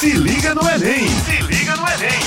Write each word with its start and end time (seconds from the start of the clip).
Se 0.00 0.14
liga 0.14 0.54
no 0.54 0.62
Enem! 0.62 1.06
Se 1.08 1.42
liga 1.42 1.76
no 1.76 1.86
Enem! 1.86 2.20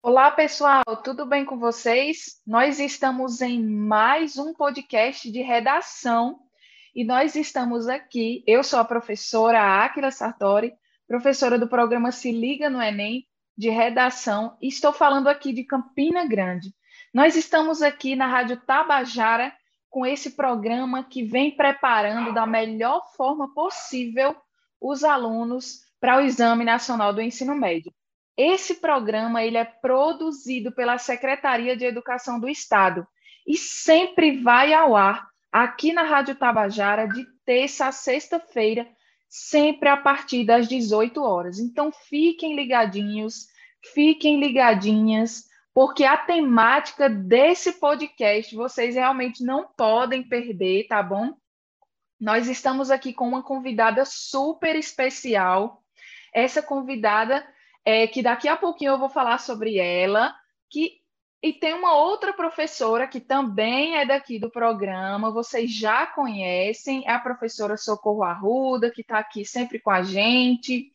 Olá, 0.00 0.30
pessoal, 0.30 0.84
tudo 1.02 1.26
bem 1.26 1.44
com 1.44 1.58
vocês? 1.58 2.40
Nós 2.46 2.78
estamos 2.78 3.42
em 3.42 3.60
mais 3.60 4.38
um 4.38 4.54
podcast 4.54 5.32
de 5.32 5.42
redação 5.42 6.38
e 6.94 7.02
nós 7.02 7.34
estamos 7.34 7.88
aqui. 7.88 8.44
Eu 8.46 8.62
sou 8.62 8.78
a 8.78 8.84
professora 8.84 9.84
Áquila 9.84 10.12
Sartori, 10.12 10.72
professora 11.08 11.58
do 11.58 11.66
programa 11.66 12.12
Se 12.12 12.30
Liga 12.30 12.70
no 12.70 12.80
Enem 12.80 13.26
de 13.58 13.68
redação, 13.68 14.56
e 14.62 14.68
estou 14.68 14.92
falando 14.92 15.26
aqui 15.26 15.52
de 15.52 15.64
Campina 15.64 16.24
Grande. 16.24 16.72
Nós 17.12 17.34
estamos 17.34 17.82
aqui 17.82 18.14
na 18.14 18.28
Rádio 18.28 18.60
Tabajara 18.64 19.52
com 19.90 20.06
esse 20.06 20.36
programa 20.36 21.02
que 21.02 21.24
vem 21.24 21.50
preparando 21.50 22.32
da 22.32 22.46
melhor 22.46 23.02
forma 23.16 23.52
possível 23.52 24.36
os 24.80 25.02
alunos 25.02 25.83
para 26.04 26.18
o 26.18 26.20
Exame 26.20 26.66
Nacional 26.66 27.14
do 27.14 27.22
Ensino 27.22 27.56
Médio. 27.56 27.90
Esse 28.36 28.74
programa 28.74 29.42
ele 29.42 29.56
é 29.56 29.64
produzido 29.64 30.70
pela 30.70 30.98
Secretaria 30.98 31.74
de 31.74 31.86
Educação 31.86 32.38
do 32.38 32.46
Estado 32.46 33.06
e 33.46 33.56
sempre 33.56 34.42
vai 34.42 34.74
ao 34.74 34.94
ar 34.94 35.26
aqui 35.50 35.94
na 35.94 36.02
Rádio 36.02 36.34
Tabajara 36.34 37.08
de 37.08 37.24
terça 37.46 37.86
a 37.86 37.92
sexta-feira, 37.92 38.86
sempre 39.30 39.88
a 39.88 39.96
partir 39.96 40.44
das 40.44 40.68
18 40.68 41.22
horas. 41.22 41.58
Então 41.58 41.90
fiquem 41.90 42.54
ligadinhos, 42.54 43.46
fiquem 43.94 44.38
ligadinhas 44.38 45.44
porque 45.72 46.04
a 46.04 46.18
temática 46.18 47.08
desse 47.08 47.80
podcast 47.80 48.54
vocês 48.54 48.94
realmente 48.94 49.42
não 49.42 49.68
podem 49.74 50.22
perder, 50.22 50.86
tá 50.86 51.02
bom? 51.02 51.32
Nós 52.20 52.46
estamos 52.46 52.90
aqui 52.90 53.14
com 53.14 53.26
uma 53.26 53.42
convidada 53.42 54.04
super 54.04 54.76
especial. 54.76 55.82
Essa 56.34 56.60
convidada, 56.60 57.46
é, 57.84 58.06
que 58.08 58.22
daqui 58.22 58.48
a 58.48 58.56
pouquinho 58.56 58.92
eu 58.92 58.98
vou 58.98 59.08
falar 59.08 59.38
sobre 59.38 59.78
ela, 59.78 60.34
que 60.68 61.00
e 61.44 61.52
tem 61.52 61.74
uma 61.74 61.94
outra 61.94 62.32
professora 62.32 63.06
que 63.06 63.20
também 63.20 63.98
é 63.98 64.06
daqui 64.06 64.38
do 64.38 64.50
programa, 64.50 65.30
vocês 65.30 65.70
já 65.70 66.06
conhecem, 66.06 67.04
é 67.06 67.12
a 67.12 67.18
professora 67.18 67.76
Socorro 67.76 68.22
Arruda, 68.22 68.90
que 68.90 69.02
está 69.02 69.18
aqui 69.18 69.44
sempre 69.44 69.78
com 69.78 69.90
a 69.90 70.02
gente. 70.02 70.90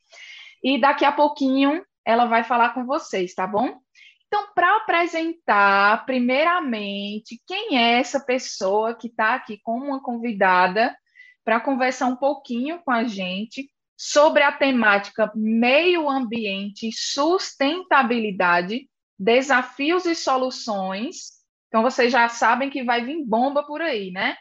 E 0.64 0.82
daqui 0.82 1.06
a 1.06 1.12
pouquinho 1.12 1.86
ela 2.04 2.26
vai 2.26 2.44
falar 2.44 2.74
com 2.74 2.84
vocês, 2.84 3.36
tá 3.36 3.46
bom? 3.46 3.78
Então, 4.26 4.48
para 4.56 4.78
apresentar, 4.78 6.04
primeiramente, 6.08 7.40
quem 7.46 7.78
é 7.78 8.00
essa 8.00 8.20
pessoa 8.20 8.96
que 8.96 9.06
está 9.06 9.36
aqui 9.36 9.60
como 9.62 9.86
uma 9.86 10.02
convidada 10.02 10.98
para 11.46 11.60
conversar 11.60 12.08
um 12.08 12.16
pouquinho 12.16 12.82
com 12.84 12.90
a 12.90 13.04
gente 13.04 13.70
sobre 14.02 14.44
a 14.44 14.52
temática 14.54 15.30
meio 15.36 16.10
ambiente 16.10 16.90
sustentabilidade, 16.94 18.90
desafios 19.20 20.06
e 20.06 20.16
soluções. 20.16 21.34
Então, 21.68 21.84
vocês 21.84 22.10
já 22.10 22.30
sabem 22.30 22.70
que 22.70 22.82
vai 22.82 23.04
vir 23.04 23.22
bomba 23.26 23.62
por 23.62 23.82
aí, 23.82 24.10
né? 24.10 24.38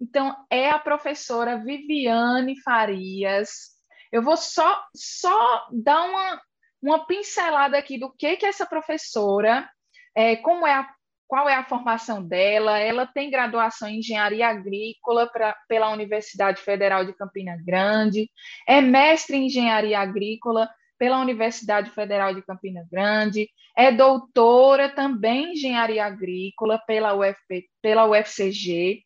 Então, 0.00 0.34
é 0.48 0.70
a 0.70 0.78
professora 0.78 1.62
Viviane 1.62 2.58
Farias. 2.62 3.72
Eu 4.10 4.22
vou 4.22 4.38
só, 4.38 4.82
só 4.96 5.68
dar 5.70 6.04
uma, 6.04 6.40
uma 6.80 7.06
pincelada 7.06 7.76
aqui 7.76 7.98
do 7.98 8.10
que 8.10 8.38
que 8.38 8.46
essa 8.46 8.64
professora, 8.64 9.70
é, 10.14 10.36
como 10.36 10.66
é 10.66 10.72
a, 10.72 10.90
qual 11.32 11.48
é 11.48 11.54
a 11.54 11.64
formação 11.64 12.22
dela. 12.22 12.78
Ela 12.78 13.06
tem 13.06 13.30
graduação 13.30 13.88
em 13.88 14.00
engenharia 14.00 14.48
agrícola 14.48 15.26
pra, 15.26 15.56
pela 15.66 15.88
Universidade 15.88 16.60
Federal 16.60 17.06
de 17.06 17.14
Campina 17.14 17.56
Grande, 17.64 18.30
é 18.68 18.82
mestre 18.82 19.38
em 19.38 19.46
engenharia 19.46 19.98
agrícola 19.98 20.68
pela 20.98 21.18
Universidade 21.22 21.88
Federal 21.88 22.34
de 22.34 22.42
Campina 22.42 22.86
Grande, 22.92 23.48
é 23.74 23.90
doutora 23.90 24.90
também 24.90 25.46
em 25.46 25.52
engenharia 25.52 26.04
agrícola 26.04 26.78
pela, 26.86 27.14
UFP, 27.14 27.66
pela 27.80 28.04
UFCG, 28.04 29.02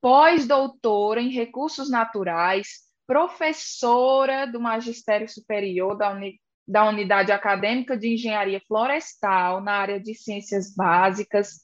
pós-doutora 0.00 1.20
em 1.20 1.28
recursos 1.28 1.90
naturais, 1.90 2.68
professora 3.06 4.46
do 4.46 4.58
Magistério 4.58 5.28
Superior 5.28 5.94
da, 5.94 6.10
Uni, 6.10 6.40
da 6.66 6.88
Unidade 6.88 7.32
Acadêmica 7.32 7.96
de 7.96 8.14
Engenharia 8.14 8.60
Florestal, 8.66 9.60
na 9.60 9.72
área 9.72 10.00
de 10.00 10.14
Ciências 10.14 10.74
Básicas, 10.74 11.60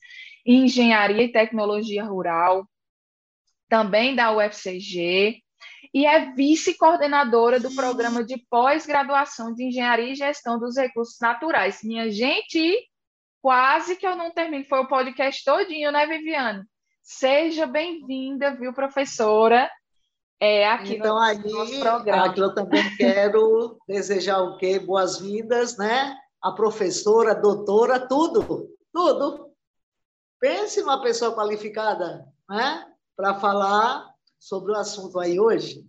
Engenharia 0.46 1.22
e 1.24 1.32
Tecnologia 1.32 2.04
Rural, 2.04 2.68
também 3.68 4.14
da 4.14 4.36
UFCG, 4.36 5.42
e 5.94 6.06
é 6.06 6.32
vice-coordenadora 6.32 7.60
do 7.60 7.74
programa 7.74 8.24
de 8.24 8.38
pós-graduação 8.48 9.52
de 9.54 9.64
Engenharia 9.64 10.12
e 10.12 10.14
Gestão 10.14 10.58
dos 10.58 10.76
Recursos 10.76 11.18
Naturais. 11.20 11.80
Minha 11.82 12.10
gente, 12.10 12.88
quase 13.40 13.96
que 13.96 14.06
eu 14.06 14.16
não 14.16 14.32
termino, 14.32 14.64
foi 14.64 14.80
o 14.80 14.88
podcast 14.88 15.44
todinho, 15.44 15.92
né, 15.92 16.06
Viviane? 16.06 16.64
Seja 17.02 17.66
bem-vinda, 17.66 18.54
viu, 18.56 18.72
professora? 18.72 19.70
É, 20.44 20.68
aqui 20.68 20.96
então, 20.96 21.14
no 21.14 21.20
aí, 21.20 21.38
nosso 21.38 21.78
programa. 21.78 22.24
Aqui 22.24 22.40
eu 22.40 22.52
também 22.52 22.96
quero 22.96 23.78
desejar 23.86 24.40
o 24.40 24.56
quê? 24.56 24.80
Boas-vindas, 24.80 25.78
né? 25.78 26.16
A 26.42 26.50
professora, 26.50 27.30
a 27.30 27.34
doutora, 27.34 28.08
tudo, 28.08 28.68
tudo. 28.92 29.52
Pense 30.40 30.80
numa 30.80 31.00
pessoa 31.00 31.32
qualificada, 31.32 32.26
né? 32.50 32.84
Para 33.16 33.34
falar 33.34 34.12
sobre 34.36 34.72
o 34.72 34.76
assunto 34.76 35.20
aí 35.20 35.38
hoje. 35.38 35.86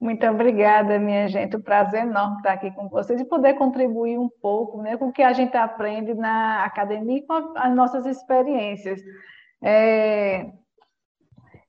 Muito 0.00 0.26
obrigada, 0.26 0.98
minha 0.98 1.28
gente. 1.28 1.58
Um 1.58 1.60
prazer 1.60 2.04
enorme 2.04 2.38
estar 2.38 2.54
aqui 2.54 2.70
com 2.70 2.88
vocês 2.88 3.20
e 3.20 3.24
poder 3.26 3.52
contribuir 3.52 4.18
um 4.18 4.30
pouco 4.30 4.80
né, 4.80 4.96
com 4.96 5.08
o 5.08 5.12
que 5.12 5.22
a 5.22 5.34
gente 5.34 5.54
aprende 5.58 6.14
na 6.14 6.64
academia 6.64 7.18
e 7.18 7.26
com 7.26 7.34
as 7.54 7.74
nossas 7.76 8.06
experiências. 8.06 8.98
É, 9.62 10.50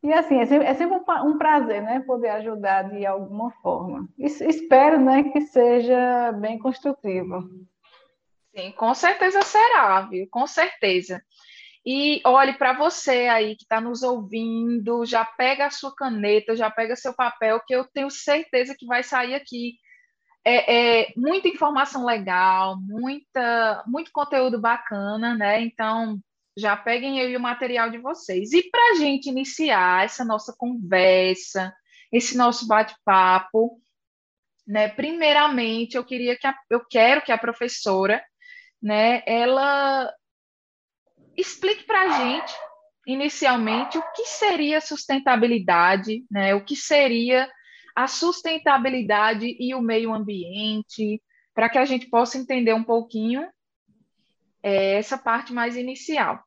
e 0.03 0.11
assim, 0.13 0.39
é 0.39 0.45
sempre, 0.45 0.67
é 0.67 1.21
um 1.21 1.37
prazer, 1.37 1.81
né, 1.83 1.99
poder 1.99 2.29
ajudar 2.29 2.89
de 2.89 3.05
alguma 3.05 3.51
forma. 3.61 4.07
Espero, 4.17 4.99
né, 4.99 5.23
que 5.23 5.41
seja 5.41 6.31
bem 6.33 6.57
construtivo. 6.57 7.47
Sim, 8.55 8.71
com 8.71 8.93
certeza 8.93 9.41
será, 9.43 10.01
viu? 10.01 10.27
Com 10.29 10.45
certeza. 10.47 11.21
E 11.85 12.21
olhe 12.25 12.53
para 12.53 12.73
você 12.73 13.27
aí 13.27 13.55
que 13.55 13.63
está 13.63 13.79
nos 13.79 14.03
ouvindo, 14.03 15.05
já 15.05 15.23
pega 15.25 15.67
a 15.67 15.71
sua 15.71 15.95
caneta, 15.95 16.55
já 16.55 16.69
pega 16.69 16.95
seu 16.95 17.13
papel, 17.13 17.61
que 17.65 17.73
eu 17.73 17.85
tenho 17.85 18.09
certeza 18.09 18.75
que 18.77 18.85
vai 18.85 19.03
sair 19.03 19.35
aqui 19.35 19.75
é, 20.43 21.01
é, 21.01 21.13
muita 21.15 21.47
informação 21.47 22.05
legal, 22.05 22.77
muita, 22.79 23.83
muito 23.87 24.11
conteúdo 24.11 24.59
bacana, 24.59 25.35
né? 25.35 25.61
Então, 25.61 26.19
já 26.57 26.75
peguem 26.75 27.19
aí 27.21 27.35
o 27.35 27.39
material 27.39 27.89
de 27.89 27.97
vocês. 27.97 28.51
E 28.53 28.69
para 28.69 28.91
a 28.91 28.95
gente 28.95 29.29
iniciar 29.29 30.05
essa 30.05 30.25
nossa 30.25 30.53
conversa, 30.57 31.73
esse 32.11 32.35
nosso 32.35 32.67
bate-papo, 32.67 33.81
né? 34.67 34.89
Primeiramente, 34.89 35.95
eu 35.95 36.03
queria 36.03 36.37
que 36.37 36.45
a, 36.45 36.55
eu 36.69 36.85
quero 36.85 37.21
que 37.21 37.31
a 37.31 37.37
professora, 37.37 38.23
né, 38.81 39.23
ela 39.25 40.11
explique 41.35 41.85
para 41.85 42.01
a 42.01 42.09
gente, 42.09 42.53
inicialmente, 43.07 43.97
o 43.97 44.11
que 44.13 44.25
seria 44.25 44.81
sustentabilidade, 44.81 46.23
né? 46.29 46.53
O 46.53 46.63
que 46.63 46.75
seria 46.75 47.49
a 47.95 48.07
sustentabilidade 48.07 49.55
e 49.59 49.73
o 49.73 49.81
meio 49.81 50.13
ambiente, 50.13 51.21
para 51.53 51.69
que 51.69 51.77
a 51.77 51.85
gente 51.85 52.09
possa 52.09 52.37
entender 52.37 52.73
um 52.73 52.83
pouquinho 52.83 53.47
é 54.63 54.95
essa 54.95 55.17
parte 55.17 55.53
mais 55.53 55.75
inicial. 55.75 56.39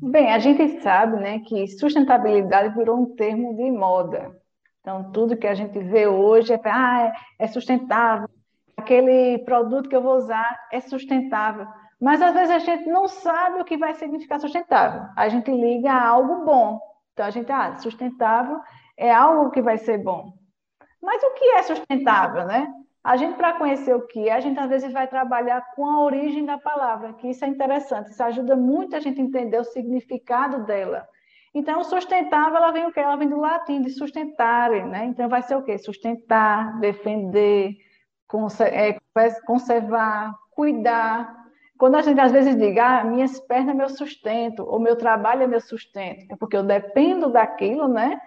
Bem, 0.00 0.32
a 0.32 0.38
gente 0.38 0.80
sabe 0.80 1.16
né, 1.18 1.38
que 1.40 1.66
sustentabilidade 1.68 2.74
virou 2.74 3.00
um 3.00 3.14
termo 3.14 3.56
de 3.56 3.70
moda. 3.70 4.36
Então, 4.80 5.12
tudo 5.12 5.36
que 5.36 5.46
a 5.46 5.54
gente 5.54 5.78
vê 5.78 6.08
hoje 6.08 6.52
é, 6.52 6.60
ah, 6.64 7.12
é 7.38 7.46
sustentável, 7.46 8.28
aquele 8.76 9.38
produto 9.44 9.88
que 9.88 9.94
eu 9.94 10.02
vou 10.02 10.16
usar 10.16 10.58
é 10.72 10.80
sustentável. 10.80 11.68
Mas 12.00 12.20
às 12.20 12.34
vezes 12.34 12.50
a 12.50 12.58
gente 12.58 12.88
não 12.88 13.06
sabe 13.06 13.60
o 13.60 13.64
que 13.64 13.76
vai 13.76 13.94
significar 13.94 14.40
sustentável. 14.40 15.08
A 15.16 15.28
gente 15.28 15.52
liga 15.52 15.92
a 15.92 16.08
algo 16.08 16.44
bom. 16.44 16.80
Então 17.12 17.24
a 17.24 17.30
gente, 17.30 17.52
ah, 17.52 17.76
sustentável 17.76 18.58
é 18.96 19.12
algo 19.12 19.52
que 19.52 19.62
vai 19.62 19.78
ser 19.78 19.98
bom. 19.98 20.32
Mas 21.00 21.22
o 21.22 21.30
que 21.34 21.44
é 21.44 21.62
sustentável, 21.62 22.44
né? 22.44 22.66
A 23.04 23.16
gente, 23.16 23.36
para 23.36 23.54
conhecer 23.54 23.94
o 23.94 24.06
que 24.06 24.28
é, 24.28 24.32
a 24.32 24.40
gente 24.40 24.58
às 24.60 24.68
vezes 24.68 24.92
vai 24.92 25.08
trabalhar 25.08 25.60
com 25.74 25.84
a 25.84 26.04
origem 26.04 26.44
da 26.44 26.56
palavra, 26.56 27.14
que 27.14 27.28
isso 27.28 27.44
é 27.44 27.48
interessante, 27.48 28.10
isso 28.10 28.22
ajuda 28.22 28.54
muito 28.54 28.94
a 28.94 29.00
gente 29.00 29.20
a 29.20 29.24
entender 29.24 29.58
o 29.58 29.64
significado 29.64 30.64
dela. 30.64 31.08
Então, 31.54 31.82
sustentável, 31.82 32.56
ela 32.56 32.70
vem 32.70 32.86
o 32.86 32.92
quê? 32.92 33.00
Ela 33.00 33.16
vem 33.16 33.28
do 33.28 33.38
latim, 33.38 33.82
de 33.82 33.90
sustentare, 33.90 34.84
né? 34.84 35.04
Então, 35.04 35.28
vai 35.28 35.42
ser 35.42 35.56
o 35.56 35.62
quê? 35.62 35.76
Sustentar, 35.76 36.78
defender, 36.80 37.76
é, 38.60 38.98
conservar, 39.44 40.32
cuidar. 40.52 41.42
Quando 41.76 41.96
a 41.96 42.02
gente 42.02 42.20
às 42.20 42.32
vezes 42.32 42.56
diz, 42.56 42.78
ah, 42.78 43.04
minhas 43.04 43.38
pernas 43.40 43.74
é 43.74 43.76
meu 43.76 43.88
sustento, 43.90 44.64
ou 44.64 44.78
meu 44.78 44.96
trabalho 44.96 45.42
é 45.42 45.46
meu 45.46 45.60
sustento, 45.60 46.32
é 46.32 46.36
porque 46.36 46.56
eu 46.56 46.62
dependo 46.62 47.30
daquilo, 47.30 47.88
né? 47.88 48.18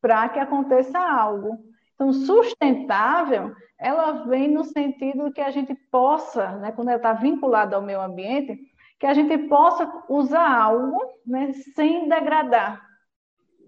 para 0.00 0.28
que 0.28 0.38
aconteça 0.38 0.98
algo. 0.98 1.58
Então, 2.00 2.14
sustentável, 2.14 3.54
ela 3.78 4.24
vem 4.24 4.48
no 4.48 4.64
sentido 4.64 5.30
que 5.30 5.40
a 5.42 5.50
gente 5.50 5.74
possa, 5.90 6.52
né, 6.52 6.72
quando 6.72 6.88
ela 6.88 6.96
está 6.96 7.12
vinculada 7.12 7.76
ao 7.76 7.82
meio 7.82 8.00
ambiente, 8.00 8.58
que 8.98 9.04
a 9.04 9.12
gente 9.12 9.36
possa 9.48 9.86
usar 10.08 10.50
algo 10.50 10.98
né, 11.26 11.52
sem 11.74 12.08
degradar. 12.08 12.80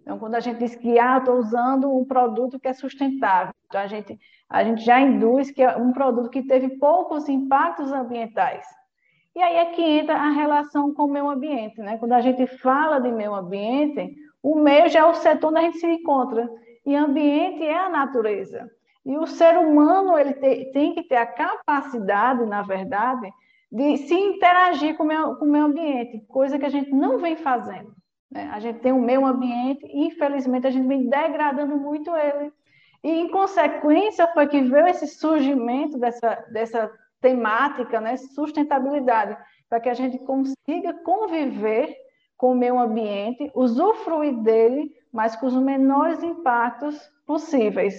Então, 0.00 0.19
quando 0.19 0.37
a 0.37 0.40
gente 0.40 0.61
diz 0.61 0.75
que 0.75 0.99
ah, 0.99 1.19
estou 1.19 1.37
usando 1.37 1.94
um 1.94 2.06
produto 2.06 2.58
que 2.58 2.69
é 2.69 2.73
sustentável, 2.73 3.52
então 3.67 3.82
a 3.82 3.87
gente, 3.87 4.19
a 4.49 4.64
gente 4.64 4.82
já 4.82 4.99
induz 4.99 5.50
que 5.50 5.62
é 5.62 5.76
um 5.76 5.93
produto 5.93 6.31
que 6.31 6.43
teve 6.43 6.79
poucos 6.79 7.29
impactos 7.29 7.93
ambientais. 7.93 8.67
E 9.37 9.43
aí 9.43 9.56
é 9.56 9.67
que 9.67 9.82
entra 9.82 10.17
a 10.17 10.31
relação 10.31 10.94
com 10.94 11.05
o 11.05 11.12
meio 11.12 11.29
ambiente. 11.29 11.82
Né? 11.82 11.99
Quando 11.99 12.12
a 12.12 12.23
gente 12.23 12.46
fala 12.46 12.99
de 12.99 13.12
meio 13.12 13.34
ambiente, 13.34 14.14
o 14.43 14.56
meio 14.56 14.88
já 14.88 15.00
é 15.00 15.05
o 15.05 15.12
setor 15.12 15.50
onde 15.50 15.58
a 15.58 15.62
gente 15.64 15.79
se 15.79 15.87
encontra. 15.87 16.49
E 16.84 16.94
ambiente 16.96 17.62
é 17.62 17.79
a 17.79 17.88
natureza. 17.88 18.70
E 19.05 19.17
o 19.17 19.26
ser 19.26 19.56
humano 19.58 20.17
ele 20.17 20.34
te, 20.34 20.70
tem 20.73 20.94
que 20.94 21.02
ter 21.02 21.17
a 21.17 21.26
capacidade, 21.26 22.44
na 22.46 22.62
verdade, 22.62 23.31
de 23.70 23.96
se 23.99 24.14
interagir 24.14 24.96
com 24.96 25.05
o, 25.05 25.06
meio, 25.06 25.37
com 25.37 25.46
o 25.46 25.56
ambiente, 25.56 26.20
coisa 26.29 26.58
que 26.58 26.67
a 26.67 26.70
gente 26.70 26.90
não 26.90 27.19
vem 27.19 27.37
fazendo. 27.37 27.94
Né? 28.31 28.49
A 28.52 28.61
gente 28.61 28.81
tem 28.81 28.93
um 28.93 29.00
meio 29.00 29.25
ambiente 29.25 29.84
e, 29.87 30.06
infelizmente, 30.06 30.67
a 30.67 30.70
gente 30.70 30.87
vem 30.87 31.08
degradando 31.08 31.76
muito 31.76 32.14
ele. 32.17 32.52
E, 33.02 33.11
em 33.11 33.29
consequência, 33.29 34.29
foi 34.29 34.46
que 34.46 34.61
veio 34.61 34.87
esse 34.87 35.06
surgimento 35.06 35.99
dessa, 35.99 36.44
dessa 36.52 36.90
temática, 37.20 38.00
né? 38.00 38.17
sustentabilidade, 38.17 39.37
para 39.69 39.81
que 39.81 39.88
a 39.88 39.94
gente 39.94 40.19
consiga 40.19 40.93
conviver 41.02 41.96
com 42.37 42.52
o 42.52 42.56
meio 42.56 42.79
ambiente, 42.79 43.50
usufruir 43.55 44.37
dele, 44.43 44.90
mas 45.12 45.37
com 45.37 45.47
os 45.47 45.55
menores 45.55 46.23
impactos 46.23 46.97
possíveis. 47.26 47.94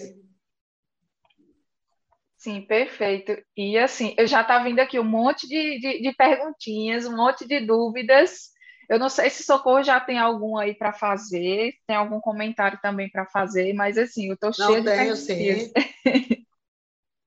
Sim, 2.37 2.61
perfeito. 2.61 3.41
E 3.55 3.77
assim, 3.77 4.13
eu 4.17 4.27
já 4.27 4.41
estava 4.41 4.65
vindo 4.65 4.79
aqui 4.79 4.99
um 4.99 5.03
monte 5.03 5.47
de, 5.47 5.79
de, 5.79 6.01
de, 6.01 6.13
perguntinhas, 6.13 7.05
um 7.05 7.15
monte 7.15 7.47
de 7.47 7.65
dúvidas. 7.65 8.51
Eu 8.89 8.99
não 8.99 9.07
sei 9.07 9.29
se 9.29 9.43
Socorro 9.43 9.81
já 9.81 9.97
tem 9.99 10.19
algum 10.19 10.57
aí 10.57 10.75
para 10.75 10.91
fazer, 10.91 11.73
tem 11.87 11.95
algum 11.95 12.19
comentário 12.19 12.77
também 12.81 13.09
para 13.09 13.25
fazer, 13.27 13.73
mas 13.73 13.97
assim, 13.97 14.27
eu 14.27 14.33
estou 14.33 14.51
cheia 14.51 14.81
de 14.81 14.85
tenho, 14.85 15.15
sim. 15.15 15.71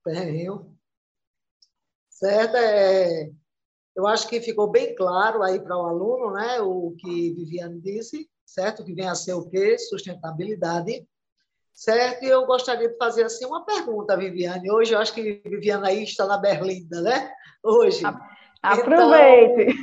tenho. 0.05 0.77
Certo? 2.11 2.55
É, 2.55 3.31
eu 3.95 4.05
acho 4.05 4.29
que 4.29 4.39
ficou 4.39 4.69
bem 4.69 4.93
claro 4.93 5.41
aí 5.41 5.59
para 5.59 5.75
o 5.75 5.87
aluno, 5.87 6.31
né, 6.33 6.61
o 6.61 6.95
que 6.99 7.33
Viviane 7.33 7.81
disse, 7.81 8.29
certo? 8.47 8.83
Que 8.83 8.95
vem 8.95 9.07
a 9.07 9.13
ser 9.13 9.33
o 9.33 9.47
quê? 9.47 9.77
Sustentabilidade 9.77 11.05
certo? 11.77 12.23
E 12.23 12.27
eu 12.27 12.45
gostaria 12.47 12.89
de 12.89 12.97
fazer 12.97 13.23
assim 13.23 13.45
uma 13.45 13.63
pergunta, 13.63 14.17
Viviane. 14.17 14.71
Hoje 14.71 14.93
eu 14.93 14.99
acho 14.99 15.13
que 15.13 15.41
Viviane 15.45 15.87
aí 15.87 16.03
está 16.03 16.25
na 16.25 16.37
Berlinda, 16.37 17.01
né? 17.01 17.31
Hoje. 17.63 18.01
Aproveite. 18.63 19.75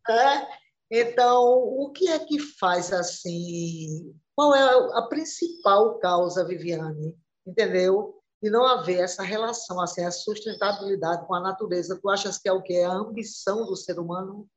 Então, 0.00 0.16
é, 0.16 0.48
então, 0.90 1.42
o 1.44 1.90
que 1.92 2.08
é 2.08 2.18
que 2.18 2.40
faz 2.40 2.92
assim? 2.92 4.12
Qual 4.34 4.54
é 4.54 4.98
a 4.98 5.02
principal 5.02 5.98
causa, 6.00 6.44
Viviane? 6.44 7.16
Entendeu? 7.46 8.20
De 8.42 8.50
não 8.50 8.66
haver 8.66 8.98
essa 8.98 9.22
relação, 9.22 9.80
assim, 9.80 10.04
a 10.04 10.10
sustentabilidade 10.10 11.26
com 11.26 11.34
a 11.34 11.40
natureza. 11.40 11.98
Tu 12.00 12.10
achas 12.10 12.38
que 12.38 12.48
é 12.48 12.52
o 12.52 12.62
que? 12.62 12.74
É 12.74 12.84
a 12.84 12.92
ambição 12.92 13.64
do 13.66 13.76
ser 13.76 14.00
humano? 14.00 14.48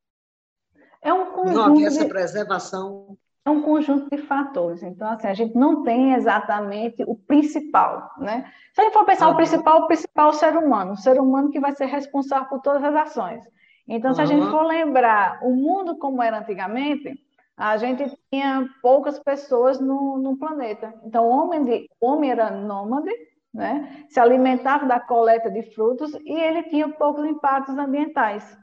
É 1.02 1.14
um 1.14 1.32
conjunto. 1.32 1.56
Não 1.56 1.64
haver 1.66 1.86
essa 1.86 2.06
preservação 2.08 3.18
é 3.50 3.52
um 3.52 3.62
conjunto 3.62 4.10
de 4.10 4.22
fatores. 4.22 4.84
Então, 4.84 5.10
assim, 5.10 5.28
a 5.28 5.34
gente 5.34 5.56
não 5.56 5.84
tem 5.84 6.14
exatamente 6.14 7.04
o 7.08 7.16
principal, 7.16 8.12
né? 8.18 8.46
Se 8.74 8.82
a 8.82 8.84
gente 8.86 8.94
for 8.94 9.06
pensar 9.06 9.28
uhum. 9.28 9.34
o 9.34 9.36
principal, 9.36 9.82
o 9.82 9.88
principal 9.88 10.28
é 10.28 10.30
o 10.30 10.34
ser 10.34 10.56
humano, 10.56 10.92
o 10.94 10.98
ser 10.98 11.20
humano 11.20 11.50
que 11.50 11.60
vai 11.60 11.72
ser 11.74 11.86
responsável 11.86 12.48
por 12.48 12.62
todas 12.62 12.84
as 12.84 12.96
ações. 12.96 13.44
Então, 13.88 14.14
se 14.14 14.22
a 14.22 14.26
gente 14.26 14.46
for 14.52 14.62
lembrar 14.62 15.40
o 15.42 15.50
mundo 15.50 15.98
como 15.98 16.22
era 16.22 16.40
antigamente, 16.40 17.20
a 17.58 17.76
gente 17.76 18.06
tinha 18.32 18.70
poucas 18.82 19.20
pessoas 19.20 19.80
no, 19.80 20.20
no 20.20 20.38
planeta. 20.38 20.94
Então, 21.04 21.26
o 21.26 21.30
homem, 21.30 21.66
de, 21.66 21.90
o 22.00 22.08
homem 22.08 22.30
era 22.30 22.52
nômade, 22.52 23.10
né? 23.52 24.06
se 24.08 24.20
alimentava 24.20 24.86
da 24.86 25.00
coleta 25.00 25.50
de 25.50 25.64
frutos 25.74 26.14
e 26.24 26.40
ele 26.40 26.64
tinha 26.64 26.88
poucos 26.88 27.26
impactos 27.26 27.76
ambientais. 27.78 28.59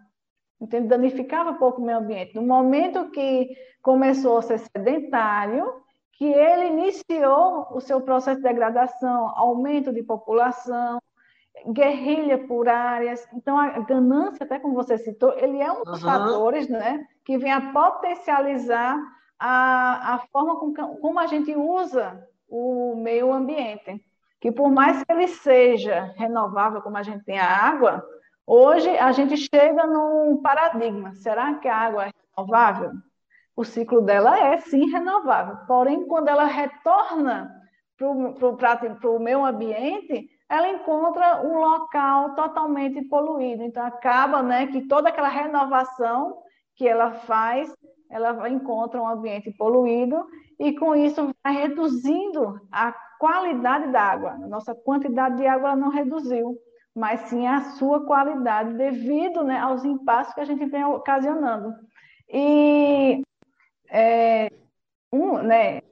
Então, 0.61 0.87
danificava 0.87 1.55
pouco 1.55 1.81
o 1.81 1.85
meio 1.85 1.99
ambiente. 1.99 2.35
No 2.35 2.43
momento 2.43 3.11
que 3.11 3.57
começou 3.83 4.39
a 4.39 4.43
ser 4.43 4.59
sedentário, 4.59 5.73
que 6.13 6.25
ele 6.25 6.69
iniciou 6.69 7.69
o 7.71 7.81
seu 7.81 8.01
processo 8.01 8.39
de 8.39 8.43
degradação, 8.43 9.29
aumento 9.37 9.93
de 9.93 10.03
população, 10.03 10.99
guerrilha 11.73 12.47
por 12.47 12.69
áreas. 12.69 13.27
Então, 13.35 13.59
a 13.59 13.81
ganância, 13.81 14.45
até 14.45 14.59
como 14.59 14.75
você 14.75 14.99
citou, 14.99 15.33
ele 15.37 15.61
é 15.61 15.71
um 15.71 15.85
dos 15.85 16.03
uhum. 16.03 16.11
fatores 16.11 16.69
né, 16.69 17.07
que 17.25 17.37
vem 17.37 17.53
a 17.53 17.73
potencializar 17.73 18.99
a, 19.39 20.15
a 20.15 20.19
forma 20.33 20.59
com, 20.59 20.73
como 20.73 21.19
a 21.19 21.27
gente 21.27 21.55
usa 21.55 22.27
o 22.49 22.97
meio 22.97 23.33
ambiente. 23.33 24.03
Que 24.41 24.53
por 24.53 24.71
mais 24.71 25.03
que 25.03 25.13
ele 25.13 25.29
seja 25.29 26.15
renovável, 26.17 26.81
como 26.81 26.97
a 26.97 27.03
gente 27.03 27.25
tem 27.25 27.39
a 27.39 27.49
água, 27.49 28.05
Hoje 28.47 28.89
a 28.99 29.11
gente 29.11 29.37
chega 29.37 29.87
num 29.87 30.41
paradigma. 30.41 31.13
Será 31.15 31.55
que 31.55 31.67
a 31.67 31.77
água 31.77 32.07
é 32.07 32.11
renovável? 32.37 32.93
O 33.57 33.65
ciclo 33.65 34.03
dela 34.03 34.39
é 34.39 34.59
sim 34.59 34.89
renovável. 34.89 35.57
Porém, 35.67 36.07
quando 36.07 36.29
ela 36.29 36.45
retorna 36.45 37.51
para 37.99 39.11
o 39.11 39.19
meio 39.19 39.45
ambiente, 39.45 40.29
ela 40.49 40.69
encontra 40.69 41.43
um 41.45 41.59
local 41.59 42.37
totalmente 42.37 43.03
poluído. 43.09 43.65
Então 43.65 43.85
acaba, 43.85 44.43
né, 44.43 44.69
que 44.69 44.87
toda 44.87 45.09
aquela 45.09 45.29
renovação 45.29 46.39
que 46.77 46.87
ela 46.87 47.11
faz, 47.11 47.75
ela 48.09 48.49
encontra 48.49 49.03
um 49.03 49.09
ambiente 49.09 49.51
poluído 49.51 50.25
e 50.61 50.79
com 50.79 50.95
isso 50.95 51.31
vai 51.43 51.53
reduzindo 51.55 52.61
a 52.71 52.93
qualidade 53.19 53.91
da 53.91 54.03
água. 54.03 54.33
A 54.33 54.47
nossa 54.47 54.73
quantidade 54.73 55.37
de 55.37 55.47
água 55.49 55.75
não 55.75 55.89
reduziu 55.89 56.57
mas 56.97 57.21
sim 57.29 57.47
a 57.47 57.61
sua 57.61 58.07
qualidade 58.07 58.73
devido 58.73 59.45
né, 59.45 59.59
aos 59.59 59.85
impasses 59.85 60.33
que 60.33 60.41
a 60.41 60.47
gente 60.47 60.65
vem 60.65 60.83
ocasionando. 60.83 61.75
E 62.27 63.23
é, 63.91 64.51
um, 65.13 65.35
né, 65.43 65.83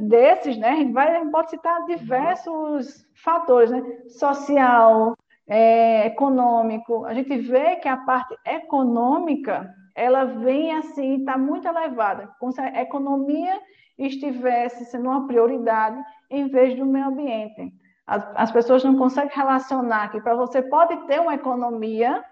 desses, 0.00 0.58
né, 0.58 0.70
a 0.70 0.74
gente, 0.74 0.92
vai, 0.92 1.24
pode 1.30 1.50
citar 1.50 1.86
diversos 1.86 3.06
fatores, 3.22 3.70
né, 3.70 3.80
social, 4.08 5.16
é, 5.46 6.06
econômico. 6.06 7.04
A 7.04 7.14
gente 7.14 7.38
vê 7.38 7.76
que 7.76 7.88
a 7.88 7.96
parte 7.96 8.36
econômica 8.44 9.72
ela 9.94 10.24
vem 10.24 10.72
assim, 10.72 11.18
está 11.20 11.38
muito 11.38 11.68
elevada, 11.68 12.30
como 12.40 12.52
se 12.52 12.60
a 12.60 12.82
economia 12.82 13.60
estivesse 13.96 14.86
sendo 14.86 15.08
uma 15.08 15.26
prioridade 15.26 16.02
em 16.30 16.48
vez 16.48 16.76
do 16.76 16.84
meio 16.84 17.06
ambiente. 17.06 17.72
As, 18.08 18.26
as 18.34 18.50
pessoas 18.50 18.82
não 18.82 18.96
conseguem 18.96 19.36
relacionar 19.36 20.08
que 20.08 20.18
para 20.18 20.34
você 20.34 20.62
pode 20.62 20.96
ter 21.06 21.20
uma 21.20 21.34
economia 21.34 22.24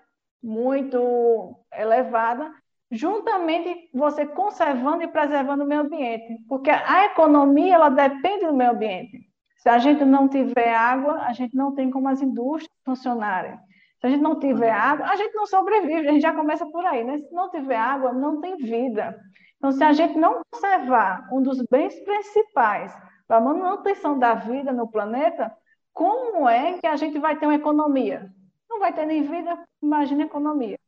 muito 0.42 1.54
elevada, 1.70 2.50
juntamente 2.90 3.90
você 3.92 4.24
conservando 4.24 5.02
e 5.02 5.08
preservando 5.08 5.64
o 5.64 5.66
meio 5.66 5.82
ambiente, 5.82 6.38
porque 6.48 6.70
a 6.70 7.04
economia 7.04 7.74
ela 7.74 7.90
depende 7.90 8.46
do 8.46 8.54
meio 8.54 8.70
ambiente. 8.70 9.20
Se 9.58 9.68
a 9.68 9.78
gente 9.78 10.02
não 10.02 10.28
tiver 10.28 10.74
água, 10.74 11.22
a 11.26 11.34
gente 11.34 11.54
não 11.54 11.74
tem 11.74 11.90
como 11.90 12.08
as 12.08 12.22
indústrias 12.22 12.72
funcionarem. 12.82 13.58
Se 14.00 14.06
a 14.06 14.10
gente 14.10 14.22
não 14.22 14.38
tiver 14.38 14.70
água, 14.70 15.06
a 15.06 15.16
gente 15.16 15.34
não 15.34 15.46
sobrevive, 15.46 16.08
a 16.08 16.12
gente 16.12 16.22
já 16.22 16.32
começa 16.32 16.64
por 16.66 16.86
aí, 16.86 17.04
né? 17.04 17.18
Se 17.18 17.34
não 17.34 17.50
tiver 17.50 17.76
água, 17.76 18.12
não 18.12 18.40
tem 18.40 18.56
vida. 18.56 19.18
Então, 19.58 19.72
se 19.72 19.84
a 19.84 19.92
gente 19.92 20.16
não 20.16 20.40
conservar 20.50 21.28
um 21.32 21.42
dos 21.42 21.60
bens 21.70 21.98
principais 22.00 22.96
para 23.26 23.38
a 23.38 23.40
manutenção 23.40 24.18
da 24.18 24.34
vida 24.34 24.72
no 24.72 24.88
planeta, 24.88 25.52
como 25.96 26.46
é 26.46 26.78
que 26.78 26.86
a 26.86 26.94
gente 26.94 27.18
vai 27.18 27.38
ter 27.38 27.46
uma 27.46 27.54
economia? 27.54 28.30
Não 28.68 28.78
vai 28.78 28.94
ter 28.94 29.06
nem 29.06 29.22
vida, 29.22 29.66
imagina 29.82 30.24
economia. 30.24 30.78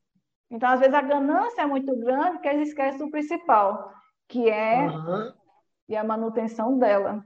Então, 0.51 0.69
às 0.69 0.81
vezes, 0.81 0.95
a 0.95 1.01
ganância 1.01 1.63
é 1.63 1.67
muito 1.67 1.97
grande 1.97 2.41
que 2.41 2.47
eles 2.47 2.69
esquecem 2.69 2.99
do 2.99 3.11
principal, 3.11 3.91
que 4.29 4.51
é 4.51 4.87
uhum. 4.87 5.33
e 5.89 5.97
a 5.97 6.05
manutenção 6.05 6.79
dela. 6.79 7.25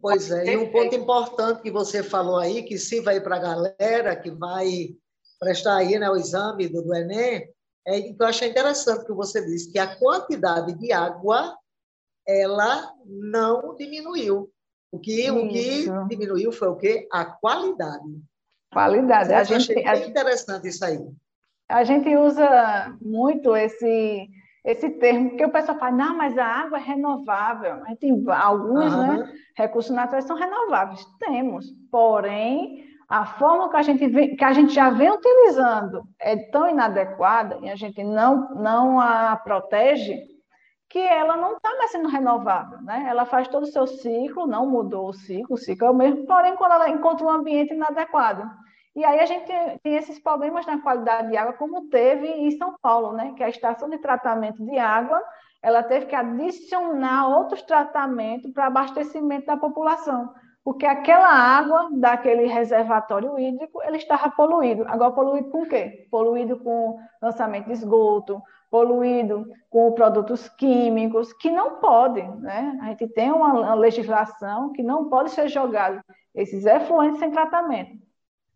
Pois 0.00 0.30
é, 0.30 0.54
e 0.54 0.56
um 0.56 0.72
ponto 0.72 0.94
importante 0.94 1.60
que 1.60 1.70
você 1.70 2.02
falou 2.02 2.38
aí, 2.38 2.62
que 2.62 2.78
se 2.78 3.02
vai 3.02 3.20
para 3.20 3.36
a 3.36 3.38
galera 3.38 4.16
que 4.16 4.30
vai 4.30 4.96
prestar 5.38 5.76
aí 5.76 5.98
né, 5.98 6.08
o 6.08 6.16
exame 6.16 6.68
do, 6.68 6.80
do 6.80 6.94
Enem, 6.94 7.52
é 7.86 8.00
que 8.00 8.16
eu 8.18 8.26
achei 8.26 8.48
interessante 8.48 9.04
que 9.04 9.12
você 9.12 9.44
disse 9.44 9.70
que 9.70 9.78
a 9.78 9.94
quantidade 9.94 10.72
de 10.72 10.90
água 10.90 11.54
ela 12.26 12.94
não 13.04 13.76
diminuiu. 13.76 14.50
O 14.92 14.98
que, 14.98 15.30
o 15.30 15.48
que 15.48 15.86
diminuiu 16.08 16.50
foi 16.50 16.68
o 16.68 16.76
quê? 16.76 17.06
A 17.12 17.24
qualidade. 17.24 18.20
Qualidade. 18.72 19.32
A 19.32 19.44
gente, 19.44 19.72
achei 19.72 19.84
bem 19.84 20.08
interessante 20.08 20.68
isso 20.68 20.84
aí. 20.84 20.98
A 21.68 21.84
gente 21.84 22.14
usa 22.16 22.96
muito 23.00 23.54
esse, 23.56 24.28
esse 24.64 24.90
termo, 24.90 25.30
porque 25.30 25.44
o 25.44 25.52
pessoal 25.52 25.78
fala, 25.78 25.92
não, 25.92 26.16
mas 26.16 26.36
a 26.36 26.44
água 26.44 26.78
é 26.78 26.82
renovável. 26.82 27.82
Tem 28.00 28.24
alguns 28.28 28.96
né, 28.96 29.32
recursos 29.56 29.94
naturais 29.94 30.24
são 30.24 30.36
renováveis. 30.36 31.04
Temos, 31.20 31.66
porém, 31.90 32.84
a 33.08 33.24
forma 33.24 33.70
que 33.70 33.76
a 33.76 33.82
gente, 33.82 34.06
vem, 34.08 34.36
que 34.36 34.44
a 34.44 34.52
gente 34.52 34.72
já 34.72 34.90
vem 34.90 35.10
utilizando 35.10 36.04
é 36.20 36.36
tão 36.50 36.68
inadequada 36.68 37.58
e 37.62 37.68
a 37.68 37.76
gente 37.76 38.02
não, 38.02 38.54
não 38.54 39.00
a 39.00 39.36
protege 39.36 40.29
que 40.90 40.98
ela 40.98 41.36
não 41.36 41.56
está 41.56 41.74
mais 41.76 41.92
sendo 41.92 42.08
renovável, 42.08 42.82
né? 42.82 43.06
Ela 43.08 43.24
faz 43.24 43.46
todo 43.46 43.62
o 43.62 43.72
seu 43.72 43.86
ciclo, 43.86 44.48
não 44.48 44.66
mudou 44.66 45.08
o 45.08 45.12
ciclo, 45.12 45.54
o 45.54 45.56
ciclo 45.56 45.86
é 45.86 45.90
o 45.90 45.94
mesmo, 45.94 46.26
porém, 46.26 46.56
quando 46.56 46.72
ela 46.72 46.90
encontra 46.90 47.24
um 47.24 47.30
ambiente 47.30 47.72
inadequado. 47.72 48.50
E 48.96 49.04
aí 49.04 49.20
a 49.20 49.24
gente 49.24 49.46
tem 49.84 49.94
esses 49.94 50.18
problemas 50.18 50.66
na 50.66 50.82
qualidade 50.82 51.28
de 51.28 51.36
água, 51.36 51.52
como 51.52 51.88
teve 51.88 52.26
em 52.26 52.50
São 52.58 52.74
Paulo, 52.82 53.12
né? 53.12 53.32
Que 53.36 53.44
a 53.44 53.48
estação 53.48 53.88
de 53.88 53.98
tratamento 53.98 54.64
de 54.64 54.78
água, 54.80 55.22
ela 55.62 55.80
teve 55.80 56.06
que 56.06 56.14
adicionar 56.16 57.28
outros 57.28 57.62
tratamentos 57.62 58.52
para 58.52 58.66
abastecimento 58.66 59.46
da 59.46 59.56
população, 59.56 60.34
porque 60.64 60.86
aquela 60.86 61.28
água 61.28 61.88
daquele 61.92 62.46
reservatório 62.46 63.38
hídrico, 63.38 63.80
ele 63.84 63.96
estava 63.96 64.28
poluído. 64.30 64.84
Agora, 64.88 65.12
poluído 65.12 65.50
com 65.50 65.62
o 65.62 65.68
quê? 65.68 66.08
Poluído 66.10 66.58
com 66.58 66.98
lançamento 67.22 67.66
de 67.66 67.74
esgoto, 67.74 68.42
poluído 68.70 69.46
com 69.68 69.92
produtos 69.92 70.48
químicos, 70.48 71.32
que 71.32 71.50
não 71.50 71.80
pode, 71.80 72.22
né? 72.22 72.78
A 72.82 72.86
gente 72.86 73.08
tem 73.08 73.30
uma 73.30 73.74
legislação 73.74 74.72
que 74.72 74.82
não 74.82 75.08
pode 75.08 75.30
ser 75.30 75.48
jogado 75.48 76.00
esses 76.34 76.64
efluentes 76.64 77.18
sem 77.18 77.30
tratamento. 77.30 77.98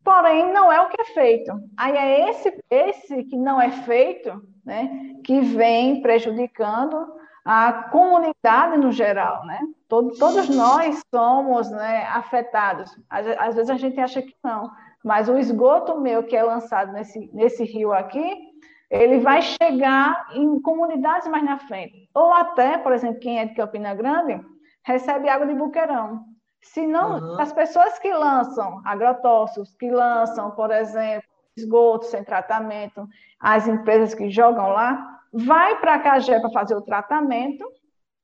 Porém, 0.04 0.52
não 0.52 0.70
é 0.70 0.80
o 0.80 0.88
que 0.88 1.00
é 1.00 1.04
feito. 1.06 1.52
Aí 1.76 1.96
é 1.96 2.30
esse, 2.30 2.64
esse 2.70 3.24
que 3.24 3.36
não 3.36 3.60
é 3.60 3.70
feito, 3.70 4.42
né, 4.64 5.16
que 5.24 5.40
vem 5.40 6.02
prejudicando 6.02 7.06
a 7.44 7.72
comunidade 7.90 8.76
no 8.78 8.92
geral, 8.92 9.44
né? 9.44 9.58
Todo, 9.88 10.16
todos 10.18 10.48
nós 10.48 11.02
somos 11.14 11.70
né, 11.70 12.06
afetados. 12.06 12.90
Às, 13.08 13.26
às, 13.38 13.54
vezes 13.54 13.70
a 13.70 13.76
gente 13.76 14.00
acha 14.00 14.22
que 14.22 14.34
não, 14.42 14.70
mas 15.04 15.28
o 15.28 15.36
esgoto 15.36 16.00
meu 16.00 16.22
que 16.22 16.34
é 16.34 16.42
lançado 16.42 16.92
nesse, 16.92 17.30
nesse 17.34 17.64
rio 17.64 17.92
aqui, 17.92 18.53
ele 18.90 19.18
vai 19.20 19.42
chegar 19.42 20.28
em 20.34 20.60
comunidades 20.60 21.28
mais 21.28 21.44
na 21.44 21.58
frente. 21.58 22.08
Ou 22.14 22.32
até, 22.32 22.78
por 22.78 22.92
exemplo, 22.92 23.20
quem 23.20 23.40
é 23.40 23.46
de 23.46 23.54
Campina 23.54 23.94
Grande, 23.94 24.40
recebe 24.84 25.28
água 25.28 25.46
de 25.46 25.54
buqueirão. 25.54 26.24
Se 26.62 26.86
não, 26.86 27.18
uhum. 27.18 27.40
as 27.40 27.52
pessoas 27.52 27.98
que 27.98 28.12
lançam 28.12 28.80
agrotóxicos, 28.84 29.74
que 29.76 29.90
lançam, 29.90 30.50
por 30.52 30.70
exemplo, 30.70 31.28
esgoto 31.56 32.06
sem 32.06 32.24
tratamento, 32.24 33.06
as 33.38 33.68
empresas 33.68 34.14
que 34.14 34.30
jogam 34.30 34.68
lá, 34.68 35.20
vai 35.32 35.78
para 35.80 35.94
a 35.94 35.98
CAGE 35.98 36.40
para 36.40 36.50
fazer 36.50 36.74
o 36.74 36.82
tratamento, 36.82 37.64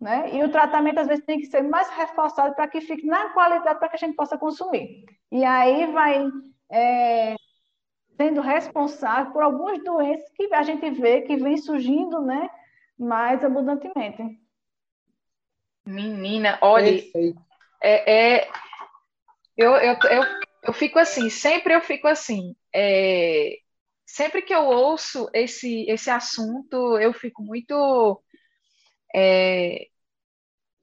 né? 0.01 0.31
E 0.33 0.43
o 0.43 0.51
tratamento 0.51 0.99
às 0.99 1.07
vezes 1.07 1.25
tem 1.25 1.39
que 1.39 1.47
ser 1.47 1.63
mais 1.63 1.89
reforçado 1.91 2.55
para 2.55 2.67
que 2.67 2.81
fique 2.81 3.07
na 3.07 3.31
qualidade 3.31 3.79
para 3.79 3.89
que 3.89 3.97
a 3.97 3.99
gente 3.99 4.17
possa 4.17 4.39
consumir. 4.39 5.05
E 5.31 5.45
aí 5.45 5.87
vai 5.93 6.27
é, 6.71 7.35
sendo 8.21 8.43
responsável 8.43 9.33
por 9.33 9.43
algumas 9.43 9.83
doenças 9.83 10.31
que 10.35 10.53
a 10.53 10.63
gente 10.63 10.91
vê 10.91 11.23
que 11.23 11.37
vem 11.37 11.57
surgindo, 11.57 12.21
né? 12.21 12.51
Mais 12.99 13.43
abundantemente. 13.43 14.23
Menina, 15.87 16.59
olha, 16.61 17.03
é, 17.83 18.41
é 18.43 18.51
eu, 19.57 19.71
eu, 19.77 19.97
eu, 20.11 20.23
eu 20.65 20.73
fico 20.75 20.99
assim, 20.99 21.31
sempre 21.31 21.75
eu 21.75 21.81
fico 21.81 22.07
assim. 22.07 22.55
É, 22.75 23.57
sempre 24.05 24.43
que 24.43 24.55
eu 24.55 24.67
ouço 24.67 25.27
esse, 25.33 25.87
esse 25.89 26.11
assunto, 26.11 26.99
eu 26.99 27.15
fico 27.15 27.43
muito. 27.43 28.23
É, 29.15 29.87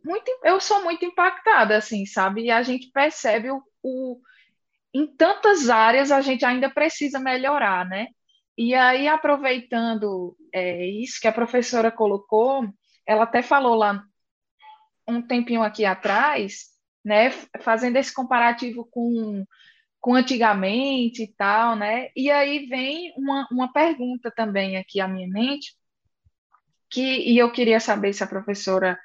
muito 0.04 0.32
eu 0.44 0.60
sou 0.60 0.84
muito 0.84 1.06
impactada, 1.06 1.78
assim, 1.78 2.04
sabe? 2.08 2.46
E 2.46 2.52
a 2.52 2.64
gente 2.64 2.90
percebe 2.92 3.52
o, 3.52 3.62
o 3.84 4.20
em 4.94 5.08
tantas 5.16 5.70
áreas 5.70 6.12
a 6.12 6.22
gente 6.22 6.46
ainda 6.46 6.70
precisa 6.70 7.20
melhorar, 7.20 7.86
né? 7.86 8.08
E 8.58 8.74
aí, 8.74 9.08
aproveitando 9.08 10.36
é, 10.54 10.86
isso 10.88 11.20
que 11.22 11.28
a 11.28 11.34
professora 11.34 11.92
colocou, 11.92 12.68
ela 13.06 13.24
até 13.24 13.42
falou 13.44 13.76
lá 13.76 14.04
um 15.08 15.22
tempinho 15.22 15.62
aqui 15.64 15.86
atrás 15.86 16.78
né, 17.08 17.32
fazendo 17.62 17.96
esse 17.96 18.14
comparativo 18.14 18.86
com, 18.92 19.46
com 20.02 20.14
antigamente 20.14 21.24
e 21.24 21.34
tal, 21.34 21.74
né? 21.78 22.10
E 22.14 22.30
aí 22.30 22.66
vem 22.66 23.14
uma, 23.16 23.48
uma 23.50 23.72
pergunta 23.72 24.30
também 24.30 24.76
aqui 24.76 25.00
à 25.00 25.08
minha 25.08 25.30
mente, 25.30 25.74
que, 26.90 27.02
e 27.02 27.38
eu 27.38 27.50
queria 27.50 27.80
saber 27.80 28.12
se 28.12 28.26
a 28.26 28.28
professora, 28.28 29.00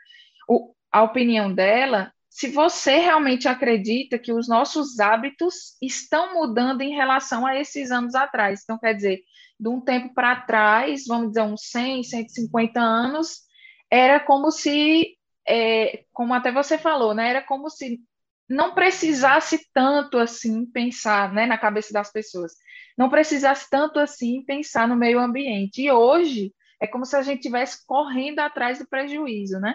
o, 0.49 0.75
a 0.91 1.05
opinião 1.05 1.55
dela, 1.55 2.13
se 2.33 2.49
você 2.49 2.97
realmente 2.97 3.47
acredita 3.47 4.19
que 4.19 4.33
os 4.33 4.49
nossos 4.49 4.99
hábitos 4.99 5.77
estão 5.83 6.33
mudando 6.33 6.81
em 6.81 6.95
relação 6.95 7.45
a 7.45 7.61
esses 7.61 7.91
anos 7.91 8.15
atrás. 8.15 8.63
Então, 8.65 8.79
quer 8.79 8.95
dizer, 8.95 9.21
de 9.61 9.69
um 9.69 9.79
tempo 9.83 10.15
para 10.15 10.41
trás, 10.41 11.05
vamos 11.07 11.29
dizer, 11.29 11.43
uns 11.43 11.69
100, 11.69 12.05
150 12.05 12.81
anos, 12.81 13.43
era 13.91 14.19
como 14.19 14.51
se 14.51 15.15
é, 15.47 16.05
como 16.11 16.33
até 16.33 16.51
você 16.51 16.79
falou, 16.79 17.13
né, 17.13 17.29
era 17.29 17.43
como 17.43 17.69
se 17.69 18.01
não 18.49 18.75
precisasse 18.75 19.69
tanto 19.75 20.17
assim 20.17 20.65
pensar 20.65 21.35
né, 21.35 21.45
na 21.45 21.59
cabeça 21.59 21.93
das 21.93 22.11
pessoas, 22.11 22.55
não 22.97 23.11
precisasse 23.11 23.69
tanto 23.69 23.99
assim 23.99 24.43
pensar 24.43 24.89
no 24.89 24.97
meio 24.97 25.19
ambiente. 25.19 25.83
E 25.83 25.93
hoje 25.93 26.55
é 26.81 26.87
como 26.87 27.05
se 27.05 27.15
a 27.15 27.21
gente 27.21 27.41
estivesse 27.41 27.85
correndo 27.87 28.39
atrás 28.39 28.79
do 28.79 28.89
prejuízo, 28.89 29.61
né? 29.61 29.75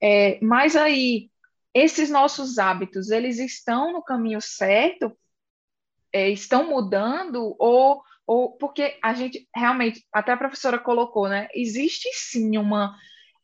É, 0.00 0.38
mas 0.40 0.76
aí, 0.76 1.30
esses 1.74 2.08
nossos 2.08 2.58
hábitos, 2.58 3.10
eles 3.10 3.38
estão 3.38 3.92
no 3.92 4.02
caminho 4.02 4.40
certo? 4.40 5.12
É, 6.12 6.30
estão 6.30 6.68
mudando? 6.70 7.56
Ou, 7.58 8.00
ou 8.26 8.52
porque 8.56 8.96
a 9.02 9.12
gente 9.12 9.48
realmente, 9.54 10.06
até 10.12 10.32
a 10.32 10.36
professora 10.36 10.78
colocou, 10.78 11.28
né? 11.28 11.48
Existe 11.52 12.08
sim 12.14 12.56
uma 12.56 12.96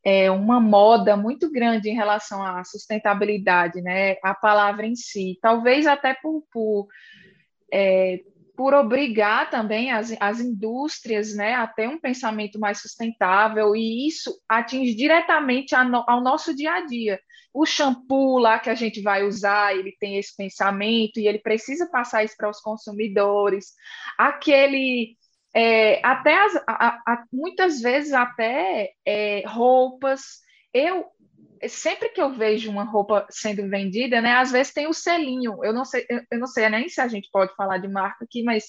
é, 0.03 0.31
uma 0.31 0.61
moda 0.61 1.17
muito 1.17 1.51
grande 1.51 1.91
em 1.91 1.95
relação 1.95 2.43
à 2.43 2.65
sustentabilidade, 2.65 3.83
né? 3.83 4.17
A 4.23 4.35
palavra 4.35 4.87
em 4.87 4.97
si, 4.97 5.39
talvez 5.43 5.87
até 5.87 6.15
por, 6.15 6.43
por, 6.51 6.89
é, 7.73 8.21
por 8.57 8.75
obrigar 8.75 9.51
também 9.51 9.91
as, 9.91 10.15
as 10.21 10.41
indústrias, 10.41 11.35
né, 11.35 11.55
a 11.55 11.67
ter 11.67 11.89
um 11.89 11.99
pensamento 11.99 12.59
mais 12.59 12.81
sustentável 12.81 13.77
e 13.77 14.07
isso 14.07 14.39
atinge 14.49 14.95
diretamente 14.95 15.75
no, 15.85 16.05
ao 16.07 16.23
nosso 16.23 16.55
dia 16.55 16.75
a 16.75 16.87
dia. 16.87 17.21
O 17.53 17.67
shampoo 17.67 18.39
lá 18.39 18.59
que 18.59 18.71
a 18.71 18.75
gente 18.75 19.03
vai 19.03 19.25
usar, 19.25 19.77
ele 19.77 19.97
tem 19.99 20.17
esse 20.17 20.37
pensamento 20.37 21.19
e 21.19 21.27
ele 21.27 21.39
precisa 21.39 21.89
passar 21.91 22.25
isso 22.25 22.37
para 22.37 22.51
os 22.51 22.61
consumidores. 22.61 23.73
Aquele 24.17 25.17
é, 25.55 26.05
até 26.07 26.35
as, 26.45 26.57
a, 26.67 27.03
a, 27.07 27.25
muitas 27.33 27.81
vezes 27.81 28.13
até 28.13 28.93
é, 29.05 29.43
roupas. 29.47 30.41
Eu 30.73 31.07
sempre 31.69 32.09
que 32.11 32.21
eu 32.21 32.33
vejo 32.33 32.71
uma 32.71 32.85
roupa 32.85 33.27
sendo 33.29 33.69
vendida, 33.69 34.21
né, 34.21 34.33
às 34.35 34.51
vezes 34.51 34.73
tem 34.73 34.87
o 34.87 34.95
selinho. 34.95 35.63
Eu 35.65 35.73
não 35.73 35.85
sei, 35.85 36.07
eu, 36.09 36.39
não 36.39 36.47
sei 36.47 36.69
nem 36.69 36.89
se 36.89 37.01
a 37.01 37.09
gente 37.09 37.29
pode 37.33 37.55
falar 37.55 37.79
de 37.79 37.89
marca 37.89 38.25
aqui, 38.25 38.43
mas 38.43 38.65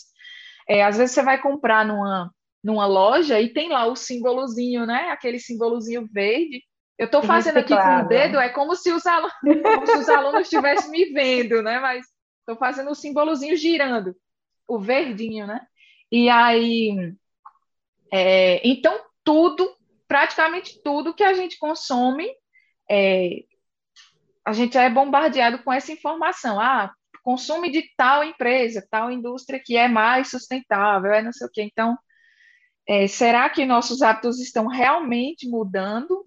é, 0.68 0.84
às 0.84 0.98
vezes 0.98 1.14
você 1.14 1.24
vai 1.24 1.42
comprar 1.42 1.86
numa 1.86 2.32
numa 2.64 2.86
loja 2.86 3.42
e 3.42 3.52
tem 3.52 3.70
lá 3.70 3.88
o 3.88 3.96
símbolozinho, 3.96 4.86
né, 4.86 5.10
aquele 5.10 5.40
símbolozinho 5.40 6.08
verde. 6.12 6.64
Eu 7.02 7.06
estou 7.06 7.24
fazendo 7.24 7.58
aqui 7.58 7.76
com 7.76 7.98
o 7.98 8.08
dedo, 8.08 8.40
é 8.40 8.50
como 8.50 8.76
se 8.76 8.92
os 8.92 9.08
alunos, 9.08 9.34
como 9.42 9.88
se 9.88 9.98
os 9.98 10.08
alunos 10.08 10.42
estivessem 10.42 10.92
me 10.92 11.06
vendo, 11.06 11.64
né? 11.64 11.80
Mas 11.80 12.06
estou 12.42 12.56
fazendo 12.56 12.92
o 12.92 12.96
símbolozinho 12.96 13.58
girando, 13.58 14.16
o 14.68 14.78
verdinho, 14.78 15.48
né? 15.48 15.66
E 16.12 16.30
aí, 16.30 17.12
é, 18.14 18.62
então, 18.64 19.04
tudo, 19.24 19.68
praticamente 20.08 20.80
tudo 20.84 21.16
que 21.16 21.24
a 21.24 21.34
gente 21.34 21.58
consome, 21.58 22.30
é, 22.88 23.46
a 24.46 24.54
gente 24.54 24.78
é 24.78 24.88
bombardeado 24.88 25.64
com 25.64 25.74
essa 25.74 25.92
informação. 25.92 26.60
Ah, 26.60 26.94
consume 27.24 27.72
de 27.72 27.84
tal 27.98 28.24
empresa, 28.24 28.88
tal 28.92 29.10
indústria 29.10 29.60
que 29.60 29.76
é 29.76 29.88
mais 29.88 30.30
sustentável, 30.30 31.12
é 31.12 31.24
não 31.24 31.34
sei 31.34 31.48
o 31.48 31.52
quê. 31.52 31.64
Então, 31.64 31.98
é, 32.88 33.08
será 33.08 33.50
que 33.50 33.66
nossos 33.66 34.04
hábitos 34.04 34.40
estão 34.40 34.68
realmente 34.68 35.50
mudando? 35.50 36.21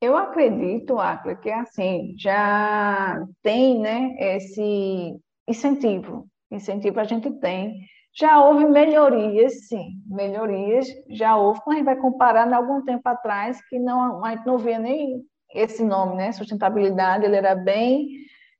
Eu 0.00 0.16
acredito, 0.16 0.98
Acla, 0.98 1.34
que 1.34 1.50
assim 1.50 2.14
já 2.16 3.24
tem 3.42 3.80
né, 3.80 4.14
esse 4.36 5.16
incentivo 5.48 6.28
incentivo 6.50 7.00
a 7.00 7.04
gente 7.04 7.30
tem. 7.40 7.74
Já 8.14 8.42
houve 8.44 8.64
melhorias, 8.64 9.68
sim, 9.68 10.02
melhorias 10.06 10.86
já 11.08 11.36
houve. 11.36 11.60
Quando 11.60 11.74
a 11.74 11.78
gente 11.78 11.86
vai 11.86 11.96
comparar, 11.96 12.52
há 12.52 12.56
algum 12.56 12.82
tempo 12.84 13.06
atrás, 13.08 13.60
que 13.68 13.78
não, 13.78 14.24
a 14.24 14.30
gente 14.34 14.46
não 14.46 14.58
via 14.58 14.78
nem 14.78 15.22
esse 15.54 15.84
nome, 15.84 16.16
né? 16.16 16.32
Sustentabilidade, 16.32 17.24
ele 17.24 17.36
era 17.36 17.54
bem 17.54 18.08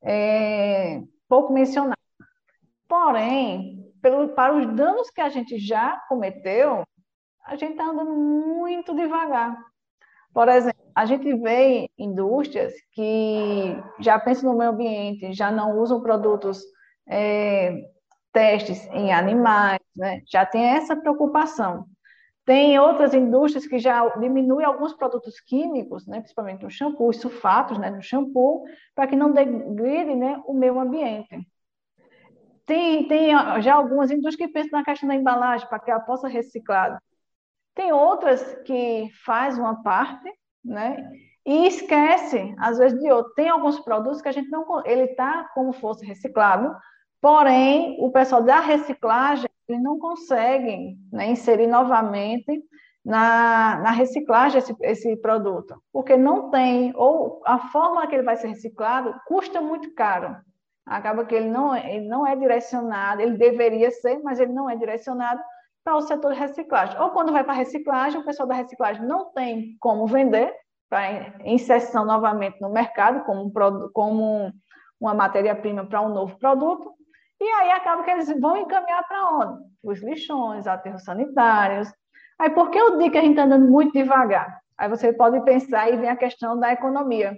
é, 0.03 1.03
pouco 1.29 1.53
mencionado. 1.53 1.97
Porém, 2.87 3.93
pelo, 4.01 4.29
para 4.29 4.55
os 4.55 4.67
danos 4.75 5.11
que 5.11 5.21
a 5.21 5.29
gente 5.29 5.59
já 5.59 6.01
cometeu, 6.09 6.85
a 7.45 7.57
gente 7.57 7.73
está 7.73 7.87
andando 7.87 8.15
muito 8.15 8.95
devagar. 8.95 9.59
Por 10.33 10.49
exemplo, 10.49 10.83
a 10.95 11.07
gente 11.07 11.33
vê 11.35 11.89
indústrias 11.99 12.73
que 12.93 13.77
já 14.01 14.19
pensam 14.19 14.53
no 14.53 14.59
meio 14.59 14.71
ambiente, 14.71 15.33
já 15.33 15.51
não 15.51 15.79
usam 15.79 16.03
produtos, 16.03 16.63
é, 17.09 17.73
testes 18.33 18.87
em 18.93 19.13
animais, 19.13 19.81
né? 19.97 20.23
já 20.27 20.45
tem 20.45 20.63
essa 20.65 20.95
preocupação. 20.95 21.87
Tem 22.45 22.79
outras 22.79 23.13
indústrias 23.13 23.67
que 23.67 23.79
já 23.79 24.09
diminuem 24.17 24.65
alguns 24.65 24.95
produtos 24.95 25.39
químicos, 25.39 26.07
né, 26.07 26.21
principalmente 26.21 26.63
no 26.63 26.71
shampoo, 26.71 27.11
os 27.11 27.21
sulfatos 27.21 27.77
né, 27.79 27.91
no 27.91 28.01
shampoo, 28.01 28.65
para 28.95 29.07
que 29.07 29.15
não 29.15 29.33
degride 29.33 30.15
né, 30.15 30.41
o 30.47 30.55
meio 30.55 30.81
ambiente. 30.81 31.47
Tem, 32.65 33.07
tem 33.07 33.33
já 33.61 33.75
algumas 33.75 34.11
indústrias 34.11 34.37
que 34.37 34.49
pensam 34.49 34.79
na 34.79 34.85
questão 34.85 35.09
da 35.09 35.15
embalagem, 35.15 35.69
para 35.69 35.79
que 35.79 35.91
ela 35.91 36.01
possa 36.01 36.27
reciclar. 36.27 37.03
Tem 37.79 37.93
outras 37.93 38.43
que 38.65 39.09
faz 39.25 39.57
uma 39.57 39.85
parte, 39.85 40.29
né, 40.65 40.97
e 41.47 41.69
esquece, 41.69 42.53
às 42.59 42.77
vezes, 42.77 42.99
de 42.99 43.09
outro. 43.09 43.33
Tem 43.35 43.49
alguns 43.49 43.79
produtos 43.79 44.21
que 44.21 44.29
a 44.29 44.33
gente 44.33 44.51
não... 44.51 44.85
Ele 44.85 45.05
está 45.05 45.45
como 45.55 45.73
fosse 45.73 46.05
reciclado, 46.05 46.77
porém, 47.21 47.97
o 48.01 48.11
pessoal 48.11 48.43
da 48.43 48.59
reciclagem 48.59 49.49
eles 49.69 49.81
não 49.81 49.97
conseguem 49.97 50.99
né, 51.13 51.31
inserir 51.31 51.69
novamente 51.69 52.65
na, 53.05 53.79
na 53.79 53.91
reciclagem 53.93 54.59
esse, 54.59 54.75
esse 54.81 55.17
produto, 55.19 55.81
porque 55.93 56.17
não 56.17 56.51
tem, 56.51 56.93
ou 56.97 57.41
a 57.47 57.59
forma 57.69 58.05
que 58.09 58.15
ele 58.17 58.25
vai 58.25 58.37
ser 58.37 58.49
reciclado 58.49 59.15
custa 59.25 59.61
muito 59.61 59.95
caro. 59.95 60.37
Acaba 60.85 61.25
que 61.25 61.35
ele 61.35 61.49
não, 61.49 61.77
ele 61.77 62.09
não 62.09 62.27
é 62.27 62.35
direcionado, 62.35 63.23
ele 63.23 63.37
deveria 63.37 63.91
ser, 63.93 64.19
mas 64.25 64.41
ele 64.41 64.53
não 64.53 64.69
é 64.69 64.75
direcionado 64.75 65.41
para 65.89 65.97
o 65.97 66.03
setor 66.03 66.35
de 66.35 66.39
reciclagem. 66.39 67.01
Ou 67.01 67.11
quando 67.13 67.33
vai 67.33 67.43
para 67.43 67.55
a 67.55 67.57
reciclagem, 67.57 68.21
o 68.21 68.25
pessoal 68.25 68.47
da 68.47 68.55
reciclagem 68.55 69.03
não 69.07 69.33
tem 69.33 69.75
como 69.81 70.07
vender 70.07 70.55
para 70.87 71.33
inserção 71.47 72.05
novamente 72.05 72.61
no 72.61 72.69
mercado 72.69 73.25
como, 73.25 73.45
um, 73.47 73.91
como 73.95 74.53
uma 75.01 75.15
matéria-prima 75.15 75.87
para 75.87 76.03
um 76.03 76.11
novo 76.11 76.39
produto, 76.39 76.93
e 77.41 77.45
aí 77.45 77.71
acaba 77.71 78.03
que 78.03 78.11
eles 78.11 78.29
vão 78.39 78.59
encaminhar 78.59 79.07
para 79.07 79.31
onde? 79.31 79.65
Os 79.83 80.03
lixões, 80.03 80.67
aterros 80.67 81.05
sanitários. 81.05 81.91
Aí 82.39 82.51
por 82.51 82.71
que 82.71 82.79
eu 82.79 82.99
digo 82.99 83.11
que 83.11 83.19
a 83.19 83.23
gente 83.23 83.31
está 83.31 83.45
andando 83.45 83.71
muito 83.71 83.93
devagar? 83.93 84.61
Aí 84.77 84.91
você 84.91 85.11
pode 85.11 85.41
pensar 85.43 85.91
e 85.91 85.97
vem 85.97 86.11
a 86.11 86.17
questão 86.17 86.59
da 86.59 86.71
economia. 86.71 87.35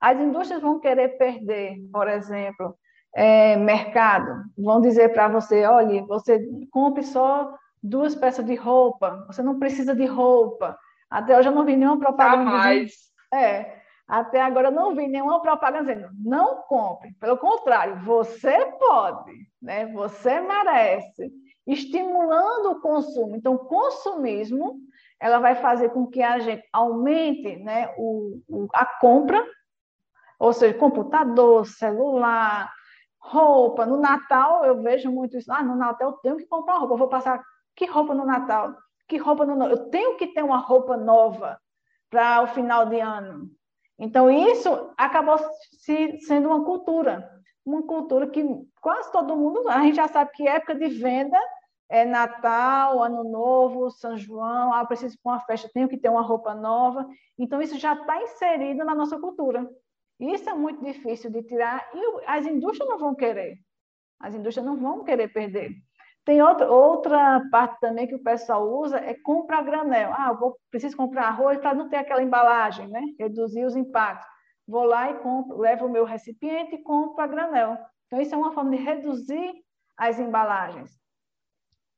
As 0.00 0.18
indústrias 0.18 0.60
vão 0.60 0.80
querer 0.80 1.16
perder, 1.18 1.76
por 1.92 2.08
exemplo, 2.08 2.76
é, 3.14 3.56
mercado. 3.56 4.44
Vão 4.56 4.80
dizer 4.80 5.12
para 5.12 5.28
você, 5.28 5.64
olha, 5.64 6.04
você 6.06 6.38
compre 6.70 7.02
só 7.02 7.54
duas 7.82 8.14
peças 8.14 8.44
de 8.44 8.54
roupa, 8.54 9.24
você 9.26 9.42
não 9.42 9.58
precisa 9.58 9.94
de 9.94 10.06
roupa. 10.06 10.78
Até 11.10 11.38
hoje 11.38 11.48
eu 11.48 11.54
não 11.54 11.64
vi 11.64 11.76
nenhuma 11.76 11.98
propaganda. 11.98 12.50
Jamais. 12.50 12.92
É, 13.32 13.78
até 14.06 14.40
agora 14.40 14.68
eu 14.68 14.72
não 14.72 14.94
vi 14.94 15.06
nenhuma 15.06 15.40
propaganda 15.40 15.94
dizendo 15.94 16.10
não 16.24 16.62
compre. 16.62 17.12
Pelo 17.20 17.36
contrário, 17.36 17.96
você 18.04 18.66
pode, 18.78 19.32
né? 19.60 19.86
você 19.86 20.40
merece, 20.40 21.30
estimulando 21.66 22.70
o 22.70 22.80
consumo. 22.80 23.36
Então, 23.36 23.56
consumismo 23.58 24.80
ela 25.20 25.38
vai 25.40 25.56
fazer 25.56 25.90
com 25.90 26.06
que 26.06 26.22
a 26.22 26.38
gente 26.38 26.62
aumente 26.72 27.56
né, 27.56 27.92
o, 27.98 28.40
o, 28.48 28.68
a 28.72 28.86
compra, 28.86 29.44
ou 30.38 30.52
seja, 30.52 30.78
computador, 30.78 31.66
celular, 31.66 32.72
roupa. 33.28 33.86
No 33.86 33.98
Natal 33.98 34.64
eu 34.64 34.82
vejo 34.82 35.10
muito 35.10 35.36
isso. 35.36 35.52
Ah, 35.52 35.62
no 35.62 35.76
Natal 35.76 36.10
eu 36.10 36.16
tenho 36.18 36.36
que 36.36 36.46
comprar 36.46 36.78
roupa. 36.78 36.94
Eu 36.94 36.98
vou 36.98 37.08
passar 37.08 37.42
que 37.76 37.86
roupa 37.86 38.14
no 38.14 38.24
Natal? 38.24 38.74
Que 39.06 39.16
roupa 39.18 39.46
no 39.46 39.64
Eu 39.66 39.88
tenho 39.90 40.16
que 40.16 40.28
ter 40.28 40.42
uma 40.42 40.58
roupa 40.58 40.96
nova 40.96 41.58
para 42.10 42.42
o 42.42 42.46
final 42.48 42.86
de 42.86 43.00
ano. 43.00 43.50
Então, 43.98 44.30
isso 44.30 44.92
acabou 44.96 45.38
se, 45.72 46.18
sendo 46.20 46.48
uma 46.48 46.64
cultura, 46.64 47.28
uma 47.64 47.82
cultura 47.82 48.28
que 48.28 48.44
quase 48.80 49.10
todo 49.10 49.36
mundo, 49.36 49.68
a 49.68 49.80
gente 49.82 49.96
já 49.96 50.06
sabe 50.08 50.30
que 50.32 50.46
época 50.46 50.74
de 50.74 50.88
venda 50.88 51.38
é 51.88 52.04
Natal, 52.04 53.02
Ano 53.02 53.24
Novo, 53.24 53.90
São 53.90 54.16
João, 54.16 54.72
ah, 54.72 54.84
preciso 54.84 55.16
para 55.22 55.32
uma 55.32 55.40
festa, 55.40 55.70
tenho 55.72 55.88
que 55.88 55.96
ter 55.96 56.08
uma 56.08 56.22
roupa 56.22 56.54
nova. 56.54 57.08
Então, 57.38 57.60
isso 57.60 57.78
já 57.78 57.94
está 57.94 58.22
inserido 58.22 58.84
na 58.84 58.94
nossa 58.94 59.18
cultura. 59.18 59.68
Isso 60.18 60.48
é 60.50 60.54
muito 60.54 60.84
difícil 60.84 61.30
de 61.30 61.42
tirar 61.42 61.88
e 61.94 62.24
as 62.26 62.44
indústrias 62.44 62.88
não 62.88 62.98
vão 62.98 63.14
querer. 63.14 63.58
As 64.20 64.34
indústrias 64.34 64.66
não 64.66 64.76
vão 64.76 65.04
querer 65.04 65.28
perder. 65.28 65.72
Tem 66.24 66.42
outra, 66.42 66.70
outra 66.70 67.42
parte 67.50 67.80
também 67.80 68.06
que 68.06 68.14
o 68.14 68.22
pessoal 68.22 68.68
usa, 68.68 68.98
é 68.98 69.14
comprar 69.14 69.62
granel. 69.62 70.12
Ah, 70.12 70.28
eu 70.30 70.38
vou, 70.38 70.58
preciso 70.70 70.96
comprar 70.96 71.28
arroz 71.28 71.58
para 71.58 71.72
não 71.72 71.88
ter 71.88 71.96
aquela 71.96 72.22
embalagem, 72.22 72.88
né? 72.88 73.00
Reduzir 73.18 73.64
os 73.64 73.74
impactos. 73.74 74.28
Vou 74.66 74.84
lá 74.84 75.10
e 75.10 75.18
compro, 75.20 75.56
levo 75.56 75.86
o 75.86 75.90
meu 75.90 76.04
recipiente 76.04 76.74
e 76.74 76.82
compro 76.82 77.22
a 77.22 77.26
granel. 77.26 77.78
Então, 78.06 78.20
isso 78.20 78.34
é 78.34 78.38
uma 78.38 78.52
forma 78.52 78.70
de 78.72 78.76
reduzir 78.76 79.54
as 79.96 80.18
embalagens. 80.18 80.90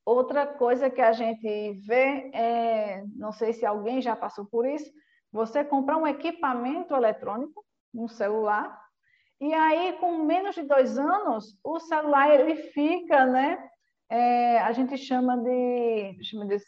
Outra 0.04 0.46
coisa 0.46 0.88
que 0.88 1.00
a 1.00 1.12
gente 1.12 1.72
vê, 1.85 2.30
é, 2.33 3.04
não 3.16 3.33
sei 3.33 3.52
se 3.52 3.66
alguém 3.66 4.00
já 4.00 4.14
passou 4.14 4.46
por 4.46 4.64
isso, 4.66 4.90
você 5.33 5.64
comprar 5.64 5.96
um 5.96 6.06
equipamento 6.06 6.94
eletrônico, 6.94 7.64
um 7.94 8.09
celular, 8.09 8.79
e 9.40 9.55
aí, 9.55 9.94
com 9.94 10.18
menos 10.24 10.55
de 10.55 10.62
dois 10.62 10.98
anos, 10.98 11.59
o 11.64 11.81
celular 11.81 12.29
ele 12.29 12.57
fica, 12.57 13.24
né, 13.24 13.59
é, 14.11 14.59
a 14.61 14.70
gente 14.72 14.98
chama 14.98 15.38
de, 15.38 16.18
chama 16.22 16.46
de 16.46 16.59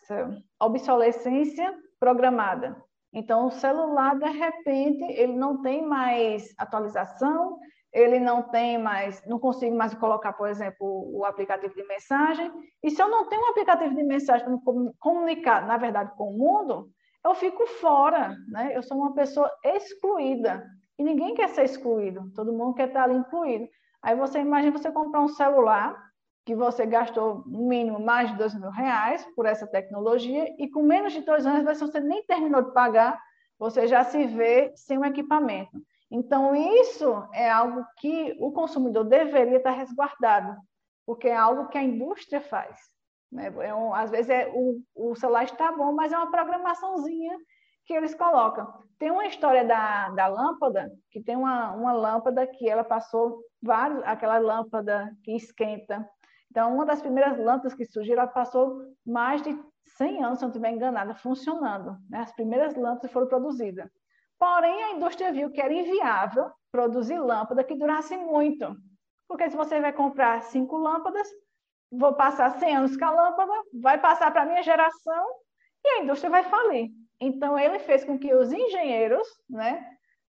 obsolescência 0.59 1.75
programada. 2.01 2.83
Então, 3.13 3.47
o 3.47 3.51
celular, 3.51 4.19
de 4.19 4.31
repente, 4.31 5.05
ele 5.05 5.35
não 5.35 5.61
tem 5.61 5.87
mais 5.87 6.55
atualização, 6.57 7.59
ele 7.93 8.19
não 8.19 8.45
tem 8.45 8.79
mais, 8.79 9.23
não 9.27 9.39
consigo 9.39 9.77
mais 9.77 9.93
colocar, 9.93 10.33
por 10.33 10.49
exemplo, 10.49 10.79
o 11.15 11.27
aplicativo 11.27 11.75
de 11.75 11.87
mensagem. 11.87 12.51
E 12.83 12.91
se 12.91 13.03
eu 13.03 13.09
não 13.09 13.29
tenho 13.29 13.43
um 13.43 13.51
aplicativo 13.51 13.95
de 13.95 14.03
mensagem 14.03 14.47
para 14.47 14.75
comunicar, 14.99 15.67
na 15.67 15.77
verdade, 15.77 16.17
com 16.17 16.31
o 16.31 16.39
mundo, 16.39 16.89
eu 17.23 17.35
fico 17.35 17.67
fora, 17.67 18.35
né? 18.49 18.75
Eu 18.75 18.83
sou 18.83 18.97
uma 18.97 19.13
pessoa 19.15 19.51
excluída. 19.63 20.65
E 21.03 21.05
ninguém 21.05 21.35
quer 21.35 21.49
ser 21.49 21.65
excluído, 21.65 22.31
todo 22.33 22.53
mundo 22.53 22.75
quer 22.75 22.87
estar 22.87 23.03
ali 23.03 23.17
incluído. 23.17 23.69
Aí 24.01 24.15
você 24.15 24.39
imagina 24.39 24.79
você 24.79 24.89
comprar 24.93 25.21
um 25.21 25.27
celular 25.27 26.01
que 26.45 26.55
você 26.55 26.87
gastou 26.87 27.43
no 27.45 27.67
mínimo 27.67 27.99
mais 27.99 28.31
de 28.31 28.37
dois 28.37 28.55
mil 28.55 28.71
reais 28.71 29.27
por 29.35 29.45
essa 29.45 29.67
tecnologia 29.67 30.55
e 30.61 30.71
com 30.71 30.81
menos 30.81 31.13
de 31.13 31.23
dois 31.23 31.45
anos, 31.45 31.81
você 31.81 31.99
nem 31.99 32.25
terminou 32.25 32.63
de 32.63 32.73
pagar, 32.73 33.21
você 33.59 33.89
já 33.89 34.05
se 34.05 34.25
vê 34.29 34.73
sem 34.77 34.97
um 34.97 35.05
equipamento. 35.05 35.77
Então, 36.09 36.55
isso 36.55 37.29
é 37.33 37.51
algo 37.51 37.85
que 37.99 38.37
o 38.39 38.53
consumidor 38.53 39.03
deveria 39.03 39.57
estar 39.57 39.73
resguardado, 39.73 40.57
porque 41.05 41.27
é 41.27 41.35
algo 41.35 41.67
que 41.67 41.79
a 41.79 41.83
indústria 41.83 42.41
faz. 42.41 42.79
Né? 43.29 43.53
É 43.59 43.75
um, 43.75 43.93
às 43.93 44.09
vezes 44.09 44.31
é, 44.31 44.49
o, 44.55 44.81
o 44.95 45.17
celular 45.17 45.43
está 45.43 45.73
bom, 45.73 45.93
mas 45.93 46.13
é 46.13 46.17
uma 46.17 46.31
programaçãozinha 46.31 47.37
que 47.85 47.93
eles 47.93 48.15
colocam. 48.15 48.73
Tem 48.99 49.11
uma 49.11 49.27
história 49.27 49.65
da, 49.65 50.11
da 50.11 50.29
lâmpada, 50.29 50.91
que 51.11 51.23
tem 51.23 51.37
uma, 51.37 51.73
uma 51.73 51.93
lâmpada 51.93 52.47
que 52.47 52.69
ela 52.69 52.85
passou 52.85 53.43
vários, 53.61 54.03
aquela 54.05 54.39
lâmpada 54.39 55.11
que 55.25 55.35
esquenta 55.35 56.09
então, 56.53 56.75
uma 56.75 56.85
das 56.85 57.01
primeiras 57.01 57.39
lâmpadas 57.39 57.73
que 57.73 57.87
surgiram, 57.87 58.25
ela 58.25 58.31
passou 58.31 58.83
mais 59.07 59.41
de 59.41 59.59
100 59.97 60.23
anos, 60.23 60.39
se 60.39 60.45
não 60.45 60.51
estiver 60.51 60.71
enganada, 60.71 61.15
funcionando. 61.15 61.97
Né? 62.11 62.19
As 62.19 62.33
primeiras 62.35 62.77
lâmpadas 62.77 63.11
foram 63.11 63.27
produzidas. 63.27 63.91
Porém, 64.39 64.83
a 64.85 64.91
indústria 64.91 65.33
viu 65.33 65.51
que 65.51 65.63
era 65.63 65.73
inviável 65.73 66.51
produzir 66.71 67.19
lâmpada 67.19 67.65
que 67.65 67.75
durasse 67.75 68.19
muito. 68.19 68.77
Porque 69.27 69.49
se 69.49 69.57
você 69.57 69.81
vai 69.81 69.95
comprar 69.95 70.43
cinco 70.43 70.77
lâmpadas, 70.77 71.27
vou 71.91 72.13
passar 72.13 72.51
100 72.51 72.77
anos 72.77 72.97
com 72.99 73.05
a 73.07 73.11
lâmpada, 73.11 73.53
vai 73.81 73.99
passar 73.99 74.31
para 74.31 74.43
a 74.43 74.47
minha 74.47 74.63
geração 74.63 75.27
e 75.83 75.89
a 75.89 76.03
indústria 76.03 76.29
vai 76.29 76.43
falir. 76.43 76.91
Então, 77.25 77.57
ele 77.57 77.79
fez 77.79 78.05
com 78.05 78.19
que 78.19 78.35
os 78.35 78.53
engenheiros 78.53 79.29
né, 79.49 79.81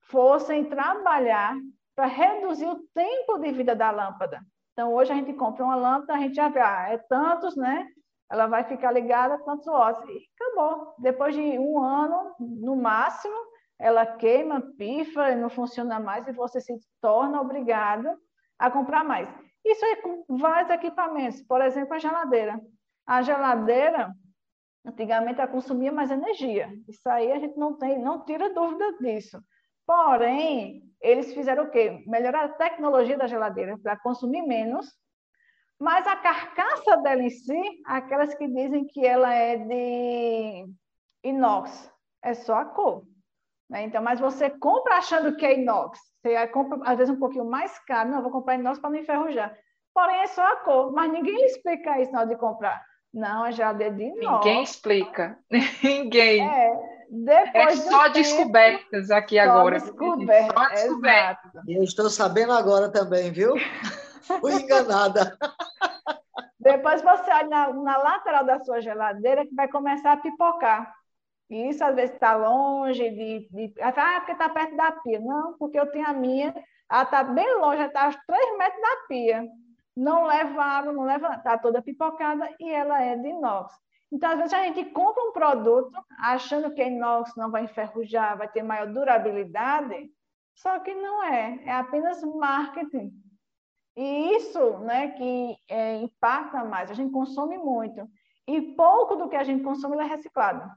fossem 0.07 0.65
trabalhar 0.65 1.55
para 1.95 2.07
reduzir 2.07 2.65
o 2.65 2.79
tempo 2.95 3.37
de 3.37 3.51
vida 3.51 3.75
da 3.75 3.91
lâmpada. 3.91 4.41
Então, 4.73 4.91
hoje 4.91 5.11
a 5.11 5.15
gente 5.15 5.33
compra 5.33 5.63
uma 5.63 5.75
lâmpada, 5.75 6.15
a 6.15 6.17
gente 6.17 6.33
já 6.33 6.49
vê, 6.49 6.59
ah, 6.59 6.87
é 6.89 6.97
tantos, 6.97 7.55
né? 7.55 7.87
Ela 8.27 8.47
vai 8.47 8.63
ficar 8.63 8.91
ligada 8.91 9.37
tantos 9.45 9.67
watts. 9.67 10.03
E 10.09 10.19
acabou. 10.33 10.95
Depois 10.97 11.35
de 11.35 11.41
um 11.59 11.79
ano, 11.79 12.33
no 12.39 12.75
máximo, 12.75 13.35
ela 13.77 14.05
queima, 14.07 14.59
pifa, 14.75 15.35
não 15.35 15.49
funciona 15.49 15.99
mais 15.99 16.27
e 16.27 16.31
você 16.31 16.59
se 16.59 16.73
torna 16.99 17.39
obrigado 17.39 18.09
a 18.57 18.71
comprar 18.71 19.03
mais. 19.03 19.29
Isso 19.63 19.85
é 19.85 19.95
com 19.97 20.25
vários 20.27 20.71
equipamentos. 20.71 21.43
Por 21.43 21.61
exemplo, 21.61 21.93
a 21.93 21.99
geladeira. 21.99 22.59
A 23.05 23.21
geladeira, 23.21 24.11
antigamente, 24.89 25.39
ela 25.39 25.49
consumia 25.49 25.91
mais 25.91 26.11
energia. 26.11 26.69
Isso 26.87 27.07
aí 27.09 27.31
a 27.31 27.39
gente 27.39 27.57
não 27.57 27.77
tem, 27.77 27.99
não 27.99 28.23
tira 28.25 28.53
dúvida 28.53 28.97
disso. 28.99 29.41
Porém, 29.85 30.83
eles 31.01 31.33
fizeram 31.33 31.63
o 31.65 31.71
quê? 31.71 32.03
Melhorar 32.07 32.45
a 32.45 32.49
tecnologia 32.49 33.17
da 33.17 33.27
geladeira 33.27 33.77
para 33.81 33.97
consumir 33.97 34.41
menos, 34.43 34.87
Mas 35.81 36.05
a 36.05 36.15
carcaça 36.17 36.97
dela 36.97 37.23
em 37.23 37.29
si, 37.29 37.81
aquelas 37.85 38.35
que 38.35 38.47
dizem 38.47 38.85
que 38.85 39.05
ela 39.05 39.33
é 39.33 39.55
de 39.57 40.65
inox, 41.23 41.89
é 42.21 42.33
só 42.33 42.55
a 42.55 42.65
cor. 42.65 43.05
Né? 43.69 43.83
Então, 43.83 44.03
mas 44.03 44.19
você 44.19 44.49
compra 44.49 44.95
achando 44.97 45.37
que 45.37 45.45
é 45.45 45.57
inox. 45.57 45.97
Você 46.21 46.47
compra, 46.47 46.79
às 46.83 46.97
vezes, 46.97 47.13
um 47.13 47.19
pouquinho 47.19 47.45
mais 47.45 47.79
caro. 47.85 48.09
Não, 48.09 48.21
vou 48.21 48.31
comprar 48.31 48.55
inox 48.55 48.77
para 48.79 48.89
não 48.89 48.97
enferrujar. 48.97 49.57
Porém, 49.93 50.17
é 50.21 50.27
só 50.27 50.45
a 50.45 50.57
cor. 50.57 50.91
Mas 50.91 51.11
ninguém 51.11 51.45
explica 51.45 52.01
isso 52.01 52.11
na 52.11 52.19
hora 52.19 52.29
de 52.29 52.35
comprar. 52.35 52.83
Não, 53.13 53.43
a 53.43 53.51
geladeira 53.51 53.93
de 53.95 54.03
inox. 54.03 54.45
Ninguém 54.45 54.63
explica. 54.63 55.37
ninguém. 55.83 56.47
É, 56.47 56.99
depois 57.09 57.79
é 57.79 57.89
só 57.89 58.03
tempo, 58.03 58.13
descobertas 58.13 59.11
aqui 59.11 59.35
só 59.35 59.41
agora. 59.41 59.79
Descoberta, 59.79 60.53
só 60.53 60.69
descobertas. 60.69 61.51
Eu 61.67 61.83
estou 61.83 62.09
sabendo 62.09 62.53
agora 62.53 62.89
também, 62.91 63.31
viu? 63.31 63.55
Fui 64.39 64.53
enganada. 64.53 65.35
Depois 66.59 67.01
você 67.01 67.31
olha 67.31 67.47
na, 67.47 67.73
na, 67.73 67.97
lateral 67.97 68.45
da 68.45 68.59
sua 68.59 68.79
geladeira 68.79 69.45
que 69.45 69.55
vai 69.55 69.67
começar 69.67 70.11
a 70.11 70.17
pipocar. 70.17 70.93
E 71.49 71.69
isso 71.69 71.83
às 71.83 71.95
vezes 71.95 72.13
está 72.13 72.35
longe 72.35 73.09
de, 73.09 73.49
de. 73.49 73.73
Ah, 73.81 74.15
porque 74.17 74.33
está 74.33 74.49
perto 74.49 74.75
da 74.75 74.91
pia. 74.91 75.19
Não, 75.19 75.57
porque 75.57 75.79
eu 75.79 75.89
tenho 75.91 76.07
a 76.07 76.13
minha, 76.13 76.53
ela 76.91 77.03
está 77.03 77.23
bem 77.23 77.57
longe, 77.57 77.81
está 77.81 78.05
aos 78.05 78.15
três 78.27 78.57
metros 78.57 78.81
da 78.81 79.07
pia. 79.07 79.47
Não 79.99 80.27
leva 80.27 80.63
água, 80.63 80.93
não 80.93 81.03
leva. 81.03 81.35
Está 81.35 81.57
toda 81.57 81.81
pipocada 81.81 82.49
e 82.57 82.71
ela 82.71 83.01
é 83.01 83.17
de 83.17 83.27
inox. 83.27 83.73
Então, 84.09 84.31
às 84.31 84.37
vezes, 84.37 84.53
a 84.53 84.63
gente 84.63 84.85
compra 84.91 85.21
um 85.23 85.33
produto 85.33 85.91
achando 86.17 86.73
que 86.73 86.81
inox 86.81 87.35
não 87.35 87.51
vai 87.51 87.65
enferrujar, 87.65 88.37
vai 88.37 88.47
ter 88.47 88.63
maior 88.63 88.87
durabilidade, 88.87 90.09
só 90.55 90.79
que 90.79 90.95
não 90.95 91.21
é, 91.21 91.59
é 91.65 91.71
apenas 91.71 92.23
marketing. 92.23 93.11
E 93.97 94.35
isso 94.37 94.79
né, 94.79 95.09
que 95.11 95.57
é, 95.67 95.97
impacta 95.97 96.63
mais, 96.63 96.89
a 96.89 96.93
gente 96.93 97.11
consome 97.11 97.57
muito. 97.57 98.09
E 98.47 98.61
pouco 98.75 99.17
do 99.17 99.27
que 99.27 99.35
a 99.35 99.43
gente 99.43 99.63
consome 99.63 99.97
é 99.97 100.03
reciclado. 100.05 100.71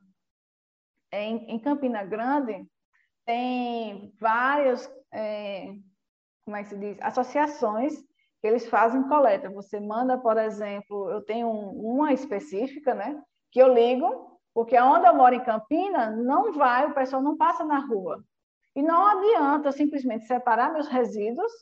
Em, 1.13 1.49
em 1.49 1.59
Campina 1.61 2.05
Grande, 2.05 2.67
tem 3.25 4.13
várias, 4.21 4.93
é, 5.13 5.75
como 6.45 6.57
é 6.57 6.65
que 6.65 6.71
se 6.71 6.77
diz, 6.77 6.99
associações 7.01 8.03
eles 8.47 8.69
fazem 8.69 9.07
coleta. 9.09 9.51
Você 9.51 9.79
manda, 9.81 10.19
por 10.19 10.37
exemplo, 10.37 11.11
eu 11.11 11.23
tenho 11.23 11.49
uma 11.49 12.13
específica, 12.13 12.95
né, 12.95 13.21
que 13.51 13.61
eu 13.61 13.73
ligo, 13.73 14.39
porque 14.55 14.79
onde 14.79 15.07
eu 15.07 15.15
moro 15.15 15.35
em 15.35 15.45
Campina, 15.45 16.11
não 16.11 16.53
vai, 16.53 16.87
o 16.87 16.95
pessoal 16.95 17.23
não 17.23 17.37
passa 17.37 17.65
na 17.65 17.79
rua. 17.79 18.23
E 18.75 18.83
não 18.83 19.05
adianta 19.05 19.73
simplesmente 19.73 20.27
separar 20.27 20.73
meus 20.73 20.89
resíduos 20.89 21.53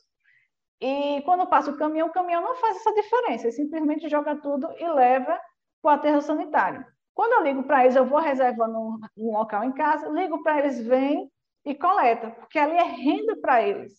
e 0.81 1.21
quando 1.21 1.45
passa 1.45 1.69
o 1.69 1.77
caminhão, 1.77 2.07
o 2.07 2.11
caminhão 2.11 2.41
não 2.41 2.55
faz 2.55 2.77
essa 2.77 2.91
diferença, 2.93 3.45
ele 3.45 3.51
simplesmente 3.51 4.09
joga 4.09 4.35
tudo 4.35 4.67
e 4.79 4.87
leva 4.87 5.39
para 5.79 5.91
o 5.91 5.95
aterro 5.95 6.21
sanitário. 6.21 6.83
Quando 7.13 7.33
eu 7.33 7.43
ligo 7.43 7.63
para 7.63 7.83
eles, 7.83 7.95
eu 7.95 8.05
vou 8.05 8.19
reservando 8.19 8.79
um, 9.15 9.31
local 9.31 9.63
em 9.63 9.71
casa, 9.73 10.09
ligo 10.09 10.41
para 10.41 10.57
eles, 10.57 10.81
vêm 10.81 11.29
e 11.63 11.75
coleta, 11.75 12.31
porque 12.31 12.57
ali 12.57 12.75
é 12.75 12.83
renda 12.83 13.37
para 13.39 13.61
eles. 13.61 13.93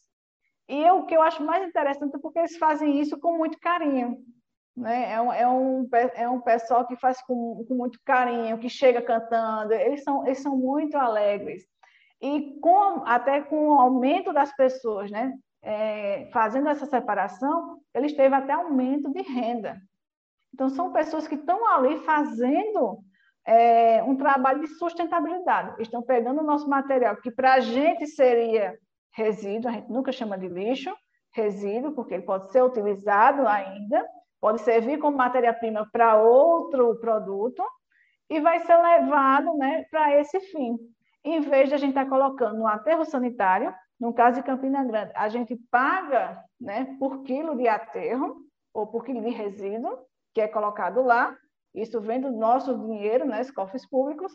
E 0.68 0.90
o 0.90 1.04
que 1.04 1.16
eu 1.16 1.22
acho 1.22 1.42
mais 1.44 1.66
interessante 1.66 2.14
é 2.14 2.18
porque 2.18 2.38
eles 2.38 2.56
fazem 2.56 3.00
isso 3.00 3.18
com 3.18 3.36
muito 3.36 3.58
carinho. 3.58 4.18
Né? 4.76 5.12
É, 5.12 5.20
um, 5.20 5.32
é, 5.32 5.48
um, 5.48 5.88
é 6.14 6.28
um 6.28 6.40
pessoal 6.40 6.86
que 6.86 6.96
faz 6.96 7.20
com, 7.22 7.64
com 7.66 7.74
muito 7.74 7.98
carinho, 8.04 8.58
que 8.58 8.68
chega 8.68 9.02
cantando, 9.02 9.74
eles 9.74 10.02
são, 10.02 10.24
eles 10.26 10.40
são 10.40 10.56
muito 10.56 10.96
alegres. 10.96 11.64
E 12.20 12.58
com, 12.60 13.02
até 13.04 13.42
com 13.42 13.68
o 13.68 13.80
aumento 13.80 14.32
das 14.32 14.54
pessoas, 14.54 15.10
né? 15.10 15.34
é, 15.62 16.28
fazendo 16.32 16.68
essa 16.68 16.84
separação, 16.86 17.78
eles 17.94 18.12
teve 18.12 18.34
até 18.34 18.52
aumento 18.52 19.10
de 19.12 19.22
renda. 19.22 19.80
Então, 20.52 20.68
são 20.68 20.92
pessoas 20.92 21.26
que 21.26 21.36
estão 21.36 21.66
ali 21.68 21.98
fazendo 22.00 22.98
é, 23.46 24.02
um 24.02 24.16
trabalho 24.16 24.60
de 24.60 24.66
sustentabilidade. 24.74 25.80
Estão 25.80 26.02
pegando 26.02 26.40
o 26.40 26.44
nosso 26.44 26.68
material, 26.68 27.16
que 27.16 27.30
para 27.30 27.54
a 27.54 27.60
gente 27.60 28.06
seria 28.06 28.76
resíduo, 29.12 29.70
a 29.70 29.74
gente 29.74 29.90
nunca 29.90 30.12
chama 30.12 30.38
de 30.38 30.48
lixo, 30.48 30.94
resíduo, 31.32 31.92
porque 31.92 32.14
ele 32.14 32.24
pode 32.24 32.50
ser 32.50 32.62
utilizado 32.62 33.46
ainda, 33.46 34.06
pode 34.40 34.60
servir 34.60 34.98
como 34.98 35.16
matéria-prima 35.16 35.88
para 35.92 36.16
outro 36.16 36.96
produto, 36.96 37.62
e 38.28 38.40
vai 38.40 38.60
ser 38.60 38.76
levado 38.76 39.54
né, 39.56 39.84
para 39.90 40.18
esse 40.18 40.40
fim. 40.40 40.78
Em 41.24 41.40
vez 41.40 41.68
de 41.68 41.74
a 41.74 41.78
gente 41.78 41.90
estar 41.90 42.04
tá 42.04 42.10
colocando 42.10 42.58
no 42.58 42.66
aterro 42.66 43.04
sanitário, 43.04 43.74
no 44.00 44.12
caso 44.12 44.38
de 44.38 44.46
Campina 44.46 44.82
Grande, 44.82 45.12
a 45.14 45.28
gente 45.28 45.54
paga 45.70 46.42
né, 46.60 46.96
por 46.98 47.22
quilo 47.22 47.56
de 47.56 47.68
aterro 47.68 48.36
ou 48.74 48.86
por 48.86 49.04
quilo 49.04 49.20
de 49.22 49.30
resíduo 49.30 49.98
que 50.34 50.40
é 50.40 50.48
colocado 50.48 51.02
lá. 51.02 51.36
Isso 51.74 52.00
vem 52.00 52.20
do 52.20 52.30
nosso 52.30 52.76
dinheiro, 52.76 53.24
né, 53.24 53.40
os 53.42 53.50
cofres 53.50 53.88
públicos. 53.88 54.32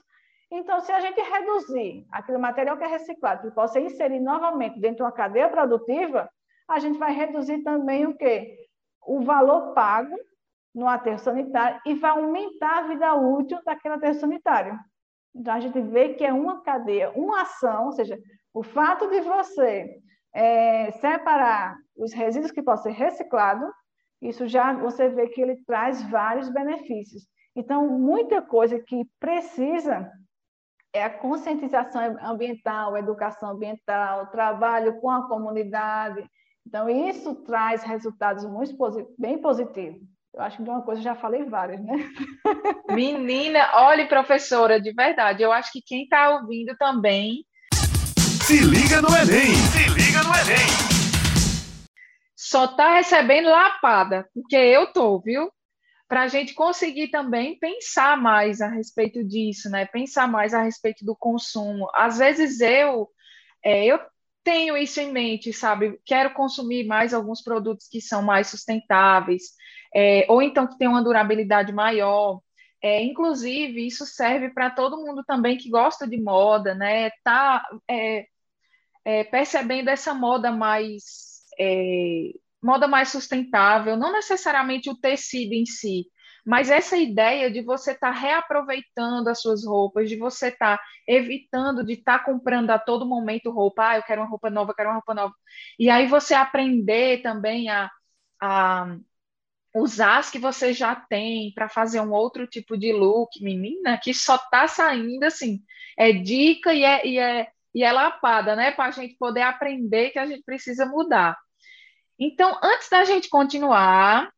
Então, 0.49 0.79
se 0.79 0.91
a 0.91 0.99
gente 1.01 1.19
reduzir 1.19 2.05
aquele 2.11 2.37
material 2.37 2.77
que 2.77 2.83
é 2.83 2.87
reciclado, 2.87 3.41
que 3.41 3.55
possa 3.55 3.79
inserir 3.79 4.19
novamente 4.19 4.79
dentro 4.79 4.97
de 4.97 5.03
uma 5.03 5.11
cadeia 5.11 5.49
produtiva, 5.49 6.29
a 6.67 6.79
gente 6.79 6.97
vai 6.97 7.13
reduzir 7.13 7.63
também 7.63 8.05
o 8.05 8.15
quê? 8.15 8.57
O 9.05 9.21
valor 9.21 9.73
pago 9.73 10.15
no 10.73 10.87
aterro 10.87 11.19
sanitário 11.19 11.81
e 11.85 11.95
vai 11.95 12.11
aumentar 12.11 12.79
a 12.79 12.87
vida 12.87 13.13
útil 13.13 13.59
daquele 13.65 13.95
aterro 13.95 14.13
sanitário. 14.13 14.79
Então, 15.35 15.53
a 15.53 15.59
gente 15.59 15.79
vê 15.81 16.13
que 16.13 16.23
é 16.23 16.31
uma 16.31 16.61
cadeia, 16.61 17.11
uma 17.11 17.41
ação, 17.41 17.85
ou 17.85 17.91
seja, 17.91 18.17
o 18.53 18.63
fato 18.63 19.07
de 19.09 19.21
você 19.21 19.99
é, 20.33 20.91
separar 20.91 21.77
os 21.95 22.13
resíduos 22.13 22.51
que 22.51 22.63
podem 22.63 22.83
ser 22.83 22.91
reciclados, 22.91 23.69
isso 24.21 24.47
já 24.47 24.73
você 24.73 25.09
vê 25.09 25.27
que 25.27 25.41
ele 25.41 25.57
traz 25.65 26.01
vários 26.09 26.49
benefícios. 26.49 27.27
Então, 27.55 27.87
muita 27.87 28.41
coisa 28.41 28.79
que 28.79 29.03
precisa 29.19 30.11
é 30.97 31.03
a 31.03 31.09
conscientização 31.09 32.17
ambiental, 32.21 32.97
educação 32.97 33.51
ambiental, 33.51 34.27
trabalho 34.27 34.99
com 34.99 35.09
a 35.09 35.27
comunidade. 35.27 36.25
Então, 36.65 36.89
isso 36.89 37.35
traz 37.45 37.83
resultados 37.83 38.43
muito 38.45 38.75
bem 39.17 39.37
positivos. 39.39 40.01
Eu 40.33 40.41
acho 40.41 40.57
que 40.57 40.63
de 40.63 40.69
uma 40.69 40.81
coisa 40.81 40.99
eu 40.99 41.03
já 41.03 41.15
falei 41.15 41.45
várias, 41.45 41.81
né? 41.83 41.95
Menina, 42.91 43.69
olhe, 43.75 44.05
professora, 44.05 44.81
de 44.81 44.91
verdade, 44.91 45.43
eu 45.43 45.51
acho 45.51 45.71
que 45.71 45.81
quem 45.81 46.03
está 46.03 46.31
ouvindo 46.31 46.75
também 46.77 47.45
se 48.43 48.59
liga 48.59 49.01
no 49.01 49.09
Enem! 49.09 49.55
Se 49.55 49.89
liga 49.89 50.23
no 50.23 50.33
Enem! 50.35 50.87
Só 52.35 52.67
tá 52.67 52.95
recebendo 52.95 53.49
lapada, 53.49 54.27
porque 54.33 54.55
eu 54.55 54.91
tô, 54.93 55.19
viu? 55.19 55.49
Para 56.07 56.23
a 56.23 56.27
gente 56.27 56.53
conseguir 56.53 57.09
também 57.09 57.59
pensar 57.59 58.17
mais 58.17 58.61
a 58.61 58.67
respeito 58.69 59.23
disso, 59.23 59.69
né? 59.69 59.85
Pensar 59.85 60.27
mais 60.27 60.53
a 60.53 60.63
respeito 60.63 61.03
do 61.05 61.15
consumo. 61.15 61.89
Às 61.93 62.17
vezes 62.17 62.61
eu, 62.61 63.09
é, 63.63 63.85
eu 63.85 63.99
tenho 64.43 64.77
isso 64.77 65.01
em 65.01 65.11
mente, 65.11 65.51
sabe? 65.51 65.99
Quero 66.05 66.33
consumir 66.33 66.85
mais 66.85 67.13
alguns 67.13 67.41
produtos 67.41 67.87
que 67.89 67.99
são 67.99 68.21
mais 68.21 68.47
sustentáveis, 68.47 69.51
é, 69.93 70.25
ou 70.29 70.41
então 70.41 70.65
que 70.67 70.77
tem 70.77 70.87
uma 70.87 71.03
durabilidade 71.03 71.73
maior. 71.73 72.39
É, 72.81 73.03
inclusive, 73.03 73.85
isso 73.85 74.05
serve 74.05 74.49
para 74.51 74.69
todo 74.69 75.03
mundo 75.03 75.23
também 75.25 75.57
que 75.57 75.69
gosta 75.69 76.07
de 76.07 76.21
moda, 76.21 76.73
né? 76.75 77.09
Tá, 77.23 77.61
é, 77.89 78.27
é, 79.03 79.23
percebendo 79.25 79.89
essa 79.89 80.13
moda 80.13 80.51
mais 80.51 81.43
é, 81.59 82.31
moda 82.61 82.87
mais 82.87 83.09
sustentável, 83.09 83.97
não 83.97 84.11
necessariamente 84.11 84.89
o 84.89 84.97
tecido 84.97 85.53
em 85.53 85.65
si, 85.65 86.05
mas 86.45 86.69
essa 86.71 86.97
ideia 86.97 87.51
de 87.51 87.61
você 87.61 87.91
estar 87.91 88.13
tá 88.13 88.19
reaproveitando 88.19 89.27
as 89.27 89.41
suas 89.41 89.65
roupas, 89.65 90.09
de 90.09 90.15
você 90.17 90.47
estar 90.47 90.77
tá 90.77 90.83
evitando 91.07 91.85
de 91.85 91.93
estar 91.93 92.19
tá 92.19 92.25
comprando 92.25 92.69
a 92.71 92.79
todo 92.79 93.05
momento 93.05 93.51
roupa, 93.51 93.89
ah, 93.89 93.97
eu 93.97 94.03
quero 94.03 94.21
uma 94.21 94.29
roupa 94.29 94.49
nova, 94.49 94.71
eu 94.71 94.75
quero 94.75 94.89
uma 94.89 94.95
roupa 94.95 95.13
nova. 95.13 95.33
E 95.77 95.89
aí 95.89 96.07
você 96.07 96.33
aprender 96.33 97.21
também 97.21 97.69
a, 97.69 97.91
a 98.41 98.97
usar 99.75 100.19
as 100.19 100.29
que 100.31 100.39
você 100.39 100.73
já 100.73 100.95
tem 100.95 101.53
para 101.53 101.69
fazer 101.69 102.01
um 102.01 102.11
outro 102.11 102.47
tipo 102.47 102.77
de 102.77 102.93
look, 102.93 103.41
menina, 103.43 103.99
que 104.01 104.13
só 104.13 104.35
está 104.35 104.67
saindo 104.67 105.23
assim, 105.25 105.61
é 105.97 106.11
dica 106.13 106.73
e 106.73 106.83
é, 106.83 107.07
e 107.07 107.19
é 107.19 107.47
e 107.77 107.83
é 107.83 107.91
lapada, 107.91 108.55
né? 108.55 108.71
Para 108.71 108.85
a 108.85 108.91
gente 108.91 109.15
poder 109.17 109.41
aprender 109.41 110.09
que 110.11 110.17
a 110.19 110.25
gente 110.25 110.43
precisa 110.43 110.85
mudar. 110.85 111.37
Então, 112.19 112.57
antes 112.63 112.89
da 112.89 113.03
gente 113.03 113.29
continuar, 113.29 114.31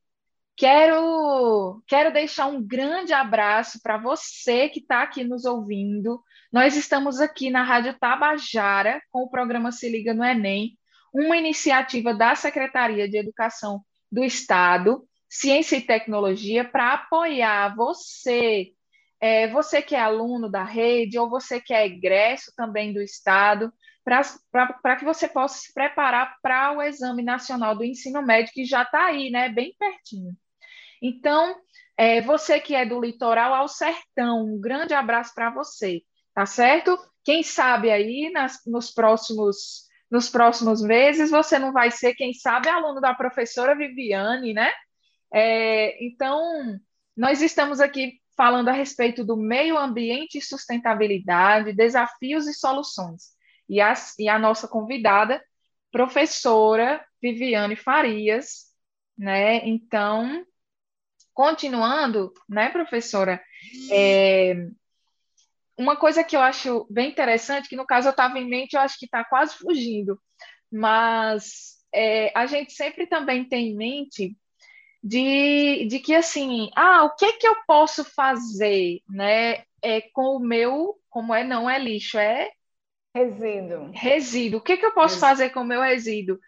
quero, 0.55 1.81
quero 1.87 2.11
deixar 2.11 2.47
um 2.47 2.61
grande 2.61 3.13
abraço 3.13 3.79
para 3.81 3.97
você 3.97 4.67
que 4.69 4.79
está 4.79 5.01
aqui 5.01 5.23
nos 5.23 5.45
ouvindo. 5.45 6.21
Nós 6.51 6.75
estamos 6.75 7.21
aqui 7.21 7.49
na 7.49 7.63
Rádio 7.63 7.97
Tabajara 7.97 9.01
com 9.11 9.23
o 9.23 9.29
programa 9.29 9.71
Se 9.71 9.89
Liga 9.89 10.13
no 10.13 10.23
Enem, 10.23 10.77
uma 11.13 11.37
iniciativa 11.37 12.13
da 12.13 12.35
Secretaria 12.35 13.07
de 13.07 13.17
Educação 13.17 13.81
do 14.11 14.23
Estado, 14.23 15.07
Ciência 15.29 15.77
e 15.77 15.81
Tecnologia, 15.81 16.65
para 16.65 16.93
apoiar 16.93 17.75
você 17.75 18.73
é, 19.21 19.47
você 19.47 19.81
que 19.81 19.95
é 19.95 19.99
aluno 19.99 20.49
da 20.49 20.63
rede 20.63 21.19
ou 21.19 21.29
você 21.29 21.59
que 21.59 21.73
é 21.73 21.85
egresso 21.85 22.53
também 22.55 22.93
do 22.93 23.01
Estado, 23.01 23.71
para 24.03 24.95
que 24.95 25.05
você 25.05 25.27
possa 25.27 25.59
se 25.59 25.73
preparar 25.73 26.37
para 26.41 26.71
o 26.71 26.81
Exame 26.81 27.21
Nacional 27.21 27.75
do 27.75 27.83
Ensino 27.83 28.21
Médio, 28.21 28.53
que 28.53 28.65
já 28.65 28.83
está 28.83 29.05
aí, 29.05 29.29
né, 29.29 29.49
bem 29.49 29.75
pertinho. 29.77 30.35
Então, 31.01 31.55
é, 31.97 32.21
você 32.21 32.59
que 32.59 32.73
é 32.73 32.85
do 32.85 32.99
litoral 32.99 33.53
ao 33.53 33.67
sertão, 33.67 34.45
um 34.45 34.59
grande 34.59 34.93
abraço 34.93 35.33
para 35.35 35.49
você, 35.49 36.01
tá 36.33 36.45
certo? 36.45 36.97
Quem 37.23 37.43
sabe 37.43 37.91
aí 37.91 38.31
nas, 38.31 38.61
nos 38.65 38.91
próximos 38.91 39.87
nos 40.09 40.27
próximos 40.27 40.81
meses 40.81 41.29
você 41.29 41.59
não 41.59 41.71
vai 41.71 41.91
ser, 41.91 42.15
quem 42.15 42.33
sabe, 42.33 42.67
aluno 42.67 42.99
da 42.99 43.13
professora 43.13 43.75
Viviane, 43.75 44.53
né? 44.53 44.71
É, 45.31 46.03
então, 46.03 46.79
nós 47.15 47.43
estamos 47.43 47.79
aqui 47.79 48.19
falando 48.39 48.69
a 48.69 48.71
respeito 48.71 49.21
do 49.25 49.35
meio 49.35 49.77
ambiente 49.77 50.37
e 50.37 50.41
sustentabilidade, 50.41 51.73
desafios 51.73 52.47
e 52.47 52.53
soluções. 52.53 53.33
E, 53.67 53.79
e 54.17 54.29
a 54.29 54.39
nossa 54.39 54.65
convidada, 54.65 55.43
professora 55.91 57.05
Viviane 57.21 57.75
Farias, 57.75 58.67
né? 59.17 59.57
Então, 59.67 60.45
continuando, 61.33 62.31
né, 62.47 62.69
professora? 62.69 63.43
É, 63.91 64.55
uma 65.77 65.97
coisa 65.97 66.23
que 66.23 66.37
eu 66.37 66.39
acho 66.39 66.87
bem 66.89 67.09
interessante, 67.09 67.67
que 67.67 67.75
no 67.75 67.85
caso 67.85 68.07
eu 68.07 68.11
estava 68.11 68.39
em 68.39 68.47
mente, 68.47 68.75
eu 68.75 68.79
acho 68.79 68.97
que 68.97 69.03
está 69.03 69.21
quase 69.21 69.57
fugindo, 69.57 70.17
mas 70.71 71.75
é, 71.93 72.31
a 72.33 72.45
gente 72.45 72.71
sempre 72.71 73.05
também 73.05 73.43
tem 73.43 73.71
em 73.71 73.75
mente 73.75 74.37
de, 75.03 75.85
de 75.85 75.99
que 75.99 76.13
assim, 76.13 76.69
ah, 76.75 77.03
o 77.05 77.15
que 77.15 77.33
que 77.33 77.47
eu 77.47 77.55
posso 77.65 78.03
fazer, 78.03 79.01
né, 79.09 79.63
é, 79.81 80.01
com 80.13 80.35
o 80.35 80.39
meu, 80.39 80.99
como 81.09 81.33
é, 81.33 81.43
não 81.43 81.69
é 81.69 81.79
lixo, 81.79 82.17
é 82.17 82.51
resíduo. 83.15 83.91
Resíduo. 83.93 84.59
O 84.59 84.63
que 84.63 84.77
que 84.77 84.85
eu 84.85 84.93
posso 84.93 85.19
fazer 85.19 85.49
com 85.49 85.61
o 85.61 85.65
meu 85.65 85.81
resíduo? 85.81 86.39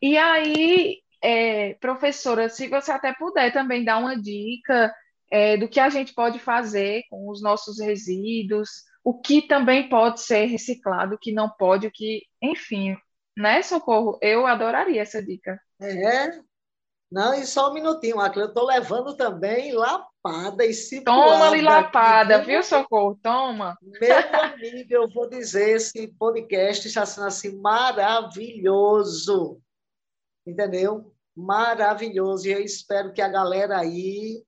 E 0.00 0.16
aí, 0.16 0.98
é, 1.22 1.74
professora, 1.74 2.48
se 2.48 2.68
você 2.68 2.92
até 2.92 3.12
puder 3.12 3.52
também 3.52 3.84
dar 3.84 3.98
uma 3.98 4.20
dica 4.20 4.94
é, 5.30 5.56
do 5.56 5.68
que 5.68 5.80
a 5.80 5.88
gente 5.88 6.14
pode 6.14 6.38
fazer 6.38 7.02
com 7.08 7.28
os 7.28 7.42
nossos 7.42 7.80
resíduos, 7.80 8.68
o 9.02 9.20
que 9.20 9.42
também 9.42 9.88
pode 9.88 10.20
ser 10.20 10.46
reciclado, 10.46 11.14
o 11.14 11.18
que 11.18 11.32
não 11.32 11.50
pode, 11.50 11.86
o 11.86 11.90
que, 11.90 12.22
enfim, 12.40 12.96
né, 13.36 13.62
Socorro? 13.62 14.18
Eu 14.22 14.46
adoraria 14.46 15.02
essa 15.02 15.22
dica. 15.22 15.60
É, 15.80 16.40
não, 17.14 17.32
e 17.32 17.46
só 17.46 17.70
um 17.70 17.74
minutinho, 17.74 18.18
Acre, 18.18 18.40
eu 18.42 18.48
estou 18.48 18.66
levando 18.66 19.16
também 19.16 19.72
lapada 19.72 20.66
e 20.66 20.74
se 20.74 21.00
Toma 21.04 21.46
ali 21.46 21.62
lapada, 21.62 22.42
viu, 22.42 22.60
Socorro? 22.60 23.16
Toma. 23.22 23.78
Meu 23.80 24.00
amigo, 24.42 24.92
eu 24.92 25.08
vou 25.08 25.30
dizer, 25.30 25.76
esse 25.76 26.08
podcast 26.08 26.88
está 26.88 27.06
sendo 27.06 27.28
assim 27.28 27.56
maravilhoso, 27.60 28.42
entendeu? 30.44 31.14
Maravilhoso, 31.36 32.48
e 32.48 32.50
eu 32.50 32.60
espero 32.60 33.12
que 33.12 33.22
a 33.22 33.28
galera 33.28 33.78
aí 33.78 34.44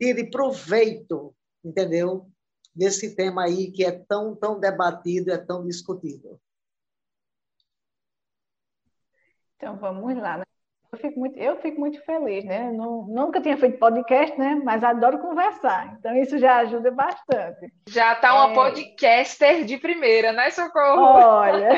tire 0.00 0.30
proveito, 0.30 1.36
entendeu? 1.62 2.30
Desse 2.74 3.14
tema 3.14 3.44
aí 3.44 3.70
que 3.70 3.84
é 3.84 3.92
tão, 3.92 4.34
tão 4.34 4.58
debatido, 4.58 5.30
é 5.30 5.36
tão 5.36 5.66
discutido. 5.66 6.40
Então, 9.56 9.76
vamos 9.76 10.16
lá, 10.16 10.38
né? 10.38 10.45
Eu 10.92 10.98
fico 10.98 11.18
muito, 11.18 11.38
eu 11.38 11.56
fico 11.56 11.80
muito 11.80 12.00
feliz, 12.04 12.44
né? 12.44 12.70
Não, 12.72 13.06
nunca 13.06 13.40
tinha 13.40 13.56
feito 13.56 13.78
podcast, 13.78 14.38
né? 14.38 14.60
Mas 14.64 14.84
adoro 14.84 15.18
conversar. 15.18 15.96
Então, 15.98 16.14
isso 16.16 16.38
já 16.38 16.58
ajuda 16.58 16.90
bastante. 16.90 17.72
Já 17.88 18.12
está 18.12 18.34
uma 18.34 18.52
é... 18.52 18.54
podcaster 18.54 19.64
de 19.64 19.78
primeira, 19.78 20.32
né, 20.32 20.50
Socorro? 20.50 21.02
Olha. 21.02 21.70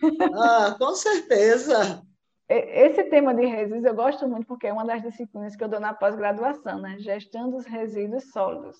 ah, 0.34 0.74
com 0.78 0.94
certeza. 0.94 2.02
Esse 2.48 3.04
tema 3.04 3.34
de 3.34 3.46
resíduos 3.46 3.84
eu 3.84 3.94
gosto 3.94 4.28
muito 4.28 4.46
porque 4.46 4.66
é 4.66 4.72
uma 4.72 4.84
das 4.84 5.02
disciplinas 5.02 5.56
que 5.56 5.64
eu 5.64 5.68
dou 5.68 5.80
na 5.80 5.94
pós-graduação, 5.94 6.78
né? 6.78 6.96
Gestão 6.98 7.50
dos 7.50 7.66
resíduos 7.66 8.30
sólidos. 8.30 8.76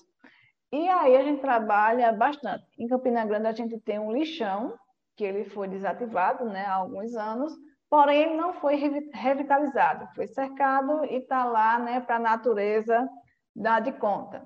E 0.71 0.87
aí 0.89 1.15
a 1.15 1.23
gente 1.23 1.41
trabalha 1.41 2.11
bastante. 2.11 2.65
Em 2.77 2.87
Campina 2.87 3.25
Grande 3.25 3.47
a 3.47 3.51
gente 3.53 3.79
tem 3.79 3.97
um 3.97 4.11
lixão, 4.11 4.77
que 5.15 5.23
ele 5.23 5.45
foi 5.45 5.67
desativado 5.67 6.45
né, 6.45 6.65
há 6.65 6.73
alguns 6.73 7.15
anos, 7.15 7.53
porém 7.89 8.35
não 8.35 8.53
foi 8.53 8.75
revitalizado, 9.13 10.07
foi 10.15 10.27
cercado 10.27 11.05
e 11.05 11.17
está 11.17 11.45
lá 11.45 11.79
né, 11.79 11.99
para 11.99 12.17
a 12.17 12.19
natureza 12.19 13.07
dar 13.55 13.79
de 13.79 13.91
conta. 13.93 14.45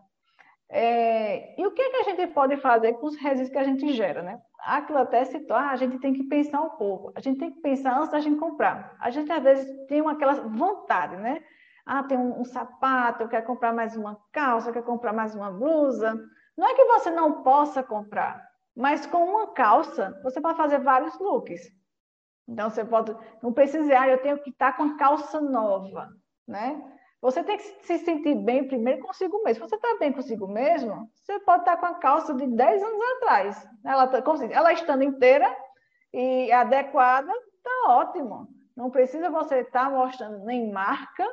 É, 0.71 1.60
e 1.60 1.65
o 1.65 1.71
que, 1.71 1.82
é 1.82 1.89
que 1.89 1.97
a 1.97 2.04
gente 2.04 2.28
pode 2.28 2.58
fazer 2.58 2.93
com 2.93 3.08
os 3.08 3.15
resíduos 3.15 3.49
que 3.49 3.58
a 3.58 3.63
gente 3.63 3.91
gera? 3.93 4.21
Né? 4.21 4.39
aquilo 4.62 4.99
até 4.99 5.23
citou, 5.25 5.56
ah, 5.56 5.69
a 5.71 5.75
gente 5.75 5.99
tem 5.99 6.13
que 6.13 6.23
pensar 6.23 6.62
um 6.62 6.71
pouco, 6.71 7.12
a 7.15 7.21
gente 7.21 7.39
tem 7.39 7.52
que 7.52 7.62
pensar 7.62 7.97
antes 7.97 8.12
da 8.12 8.19
gente 8.19 8.39
comprar. 8.39 8.95
A 8.99 9.10
gente 9.10 9.32
às 9.32 9.41
vezes 9.41 9.88
tem 9.88 10.02
uma, 10.02 10.12
aquela 10.13 10.34
vontade, 10.34 11.15
né? 11.15 11.41
Ah, 11.86 12.04
tem 12.04 12.17
um, 12.17 12.41
um 12.41 12.45
sapato, 12.45 13.23
eu 13.23 13.30
quero 13.30 13.45
comprar 13.45 13.73
mais 13.73 13.95
uma 13.95 14.19
calça, 14.32 14.69
eu 14.69 14.73
quero 14.73 14.86
comprar 14.86 15.13
mais 15.13 15.34
uma 15.34 15.52
blusa. 15.52 16.19
Não 16.58 16.67
é 16.67 16.75
que 16.75 16.86
você 16.86 17.10
não 17.10 17.41
possa 17.41 17.82
comprar, 17.82 18.43
mas 18.75 19.06
com 19.06 19.23
uma 19.23 19.47
calça 19.54 20.19
você 20.23 20.39
pode 20.41 20.58
fazer 20.58 20.80
vários 20.80 21.17
looks. 21.19 21.62
Então 22.49 22.69
você 22.69 22.83
pode, 22.83 23.15
não 23.43 23.53
precisa, 23.53 23.99
ah, 23.99 24.09
eu 24.09 24.21
tenho 24.21 24.39
que 24.39 24.49
estar 24.49 24.75
com 24.75 24.83
a 24.83 24.97
calça 24.97 25.39
nova, 25.39 26.09
né? 26.47 26.81
Você 27.21 27.43
tem 27.43 27.57
que 27.57 27.63
se 27.63 27.99
sentir 27.99 28.33
bem 28.33 28.67
primeiro 28.67 29.01
consigo 29.01 29.43
mesmo. 29.43 29.67
Você 29.67 29.75
está 29.75 29.97
bem 29.99 30.12
consigo 30.12 30.47
mesmo, 30.47 31.09
você 31.13 31.39
pode 31.41 31.62
estar 31.62 31.77
com 31.77 31.85
a 31.85 31.95
calça 31.95 32.33
de 32.33 32.47
10 32.47 32.81
anos 32.81 33.01
atrás. 33.17 33.67
Ela, 33.85 34.07
tá, 34.07 34.23
ela 34.51 34.73
estando 34.73 35.03
inteira 35.03 35.55
e 36.12 36.51
adequada, 36.51 37.31
está 37.31 37.91
ótimo. 37.91 38.47
Não 38.75 38.89
precisa 38.89 39.29
você 39.29 39.59
estar 39.59 39.85
tá 39.85 39.89
mostrando 39.89 40.43
nem 40.45 40.71
marca, 40.71 41.27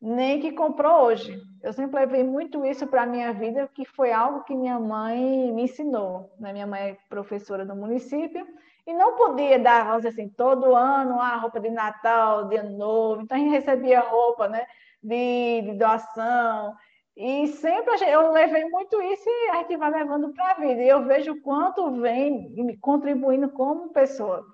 nem 0.00 0.38
que 0.38 0.52
comprou 0.52 1.06
hoje. 1.06 1.36
Eu 1.62 1.72
sempre 1.72 1.98
levei 1.98 2.22
muito 2.22 2.64
isso 2.64 2.86
para 2.86 3.02
a 3.02 3.06
minha 3.06 3.32
vida, 3.32 3.66
que 3.74 3.86
foi 3.86 4.12
algo 4.12 4.44
que 4.44 4.54
minha 4.54 4.78
mãe 4.78 5.50
me 5.52 5.62
ensinou. 5.62 6.30
Né? 6.38 6.52
Minha 6.52 6.66
mãe 6.66 6.90
é 6.90 6.98
professora 7.08 7.64
do 7.64 7.74
município, 7.74 8.46
e 8.86 8.92
não 8.92 9.16
podia 9.16 9.58
dar, 9.58 9.84
vamos 9.84 10.02
dizer 10.02 10.10
assim, 10.10 10.28
todo 10.28 10.74
ano, 10.74 11.20
a 11.20 11.28
ah, 11.28 11.36
roupa 11.36 11.58
de 11.60 11.70
Natal, 11.70 12.44
de 12.44 12.56
Ano 12.56 12.76
Novo. 12.76 13.22
Então, 13.22 13.36
a 13.36 13.40
gente 13.40 13.50
recebia 13.50 14.00
roupa, 14.00 14.48
né? 14.48 14.66
de, 15.04 15.62
de 15.62 15.74
doação. 15.74 16.74
E 17.16 17.46
sempre 17.48 17.94
eu 18.10 18.32
levei 18.32 18.64
muito 18.68 19.00
isso 19.00 19.28
e 19.28 19.50
a 19.50 19.56
gente 19.58 19.76
vai 19.76 19.90
levando 19.90 20.32
para 20.32 20.52
a 20.52 20.54
vida. 20.54 20.82
E 20.82 20.88
eu 20.88 21.04
vejo 21.04 21.32
o 21.32 21.40
quanto 21.42 22.00
vem 22.00 22.50
me 22.50 22.76
contribuindo 22.78 23.50
como 23.50 23.92
pessoa. 23.92 24.44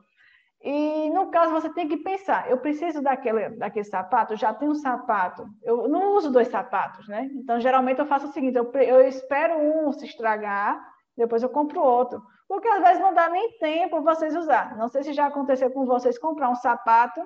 E 0.63 1.09
no 1.09 1.31
caso, 1.31 1.53
você 1.53 1.71
tem 1.71 1.89
que 1.89 1.97
pensar: 1.97 2.51
eu 2.51 2.59
preciso 2.59 3.01
daquele, 3.01 3.51
daquele 3.51 3.85
sapato, 3.85 4.37
já 4.37 4.53
tenho 4.53 4.73
um 4.73 4.75
sapato. 4.75 5.47
Eu 5.63 5.89
não 5.89 6.17
uso 6.17 6.31
dois 6.31 6.49
sapatos, 6.49 7.09
né? 7.09 7.31
Então, 7.33 7.59
geralmente, 7.59 7.99
eu 7.99 8.07
faço 8.07 8.27
o 8.27 8.33
seguinte: 8.33 8.59
eu, 8.59 8.71
eu 8.73 9.01
espero 9.09 9.57
um 9.59 9.91
se 9.93 10.05
estragar, 10.05 10.79
depois 11.21 11.43
eu 11.43 11.49
compro 11.49 11.81
outro. 11.81 12.23
Porque 12.49 12.67
às 12.67 12.83
vezes 12.83 13.01
não 13.01 13.15
dá 13.15 13.29
nem 13.29 13.59
tempo 13.59 14.03
vocês 14.03 14.35
usar. 14.35 14.77
Não 14.77 14.89
sei 14.89 15.03
se 15.03 15.13
já 15.13 15.27
aconteceu 15.27 15.71
com 15.71 15.85
vocês 15.85 16.19
comprar 16.19 16.49
um 16.49 16.57
sapato 16.57 17.21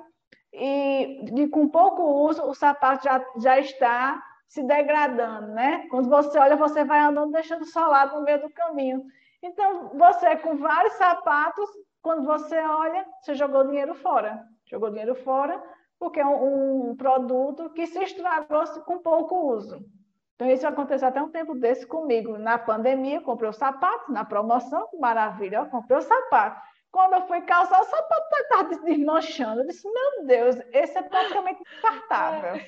e 0.53 1.49
com 1.51 1.69
pouco 1.69 2.03
uso 2.03 2.43
o 2.45 2.55
sapato 2.55 3.05
já, 3.05 3.25
já 3.39 3.59
está 3.59 4.23
se 4.49 4.63
degradando, 4.63 5.49
né? 5.49 5.87
Quando 5.91 6.09
você 6.09 6.39
olha, 6.39 6.57
você 6.57 6.85
vai 6.85 7.01
andando 7.01 7.33
deixando 7.33 7.65
solado 7.65 8.17
no 8.17 8.23
meio 8.23 8.41
do 8.41 8.51
caminho. 8.51 9.03
Então, 9.43 9.91
você 9.95 10.37
com 10.37 10.57
vários 10.57 10.95
sapatos, 10.95 11.69
quando 12.03 12.25
você 12.25 12.59
olha, 12.59 13.07
você 13.21 13.35
jogou 13.35 13.67
dinheiro 13.67 13.95
fora. 13.95 14.45
Jogou 14.67 14.91
dinheiro 14.91 15.15
fora 15.15 15.63
porque 15.99 16.21
é 16.21 16.27
um, 16.27 16.91
um 16.91 16.97
produto 16.97 17.71
que 17.71 17.87
se 17.87 17.99
estragou 18.03 18.65
com 18.85 18.99
pouco 18.99 19.55
uso. 19.55 19.85
Então, 20.35 20.51
isso 20.51 20.67
aconteceu 20.67 21.09
até 21.09 21.23
um 21.23 21.31
tempo 21.31 21.55
desse 21.55 21.87
comigo. 21.87 22.37
Na 22.37 22.59
pandemia, 22.59 23.21
comprei 23.21 23.49
o 23.49 23.53
sapato, 23.53 24.13
na 24.13 24.25
promoção, 24.25 24.89
maravilha, 24.99 25.59
eu 25.59 25.67
comprei 25.67 25.97
o 25.97 26.03
sapato. 26.03 26.61
Quando 26.91 27.15
eu 27.15 27.27
fui 27.27 27.41
calçar, 27.43 27.81
o 27.81 27.85
sapato 27.85 28.37
estava 28.37 28.77
desmanchando. 28.85 29.61
Eu 29.61 29.67
disse, 29.67 29.89
meu 29.91 30.27
Deus, 30.27 30.57
esse 30.73 30.97
é 30.97 31.03
praticamente 31.03 31.63
descartável. 31.65 32.61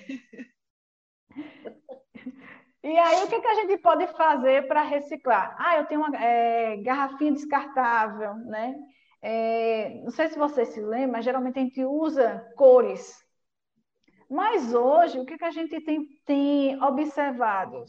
E 2.83 2.99
aí, 2.99 3.25
o 3.25 3.29
que, 3.29 3.41
que 3.41 3.49
a 3.49 3.55
gente 3.55 3.79
pode 3.79 4.07
fazer 4.09 4.69
para 4.69 4.81
reciclar? 4.83 5.57
Ah, 5.59 5.77
eu 5.77 5.87
tenho 5.87 6.01
uma 6.01 6.17
é, 6.17 6.77
garrafinha 6.77 7.33
descartável, 7.33 8.35
né? 8.35 8.77
É, 9.21 10.01
não 10.05 10.11
sei 10.13 10.29
se 10.29 10.39
você 10.39 10.65
se 10.65 10.81
lembra, 10.81 11.17
mas 11.17 11.25
geralmente 11.25 11.59
a 11.59 11.63
gente 11.63 11.85
usa 11.85 12.49
cores. 12.57 13.26
Mas 14.29 14.75
hoje, 14.75 15.19
o 15.19 15.25
que, 15.25 15.39
que 15.39 15.45
a 15.45 15.51
gente 15.51 15.81
tem, 15.81 16.07
tem 16.25 16.83
observado? 16.83 17.85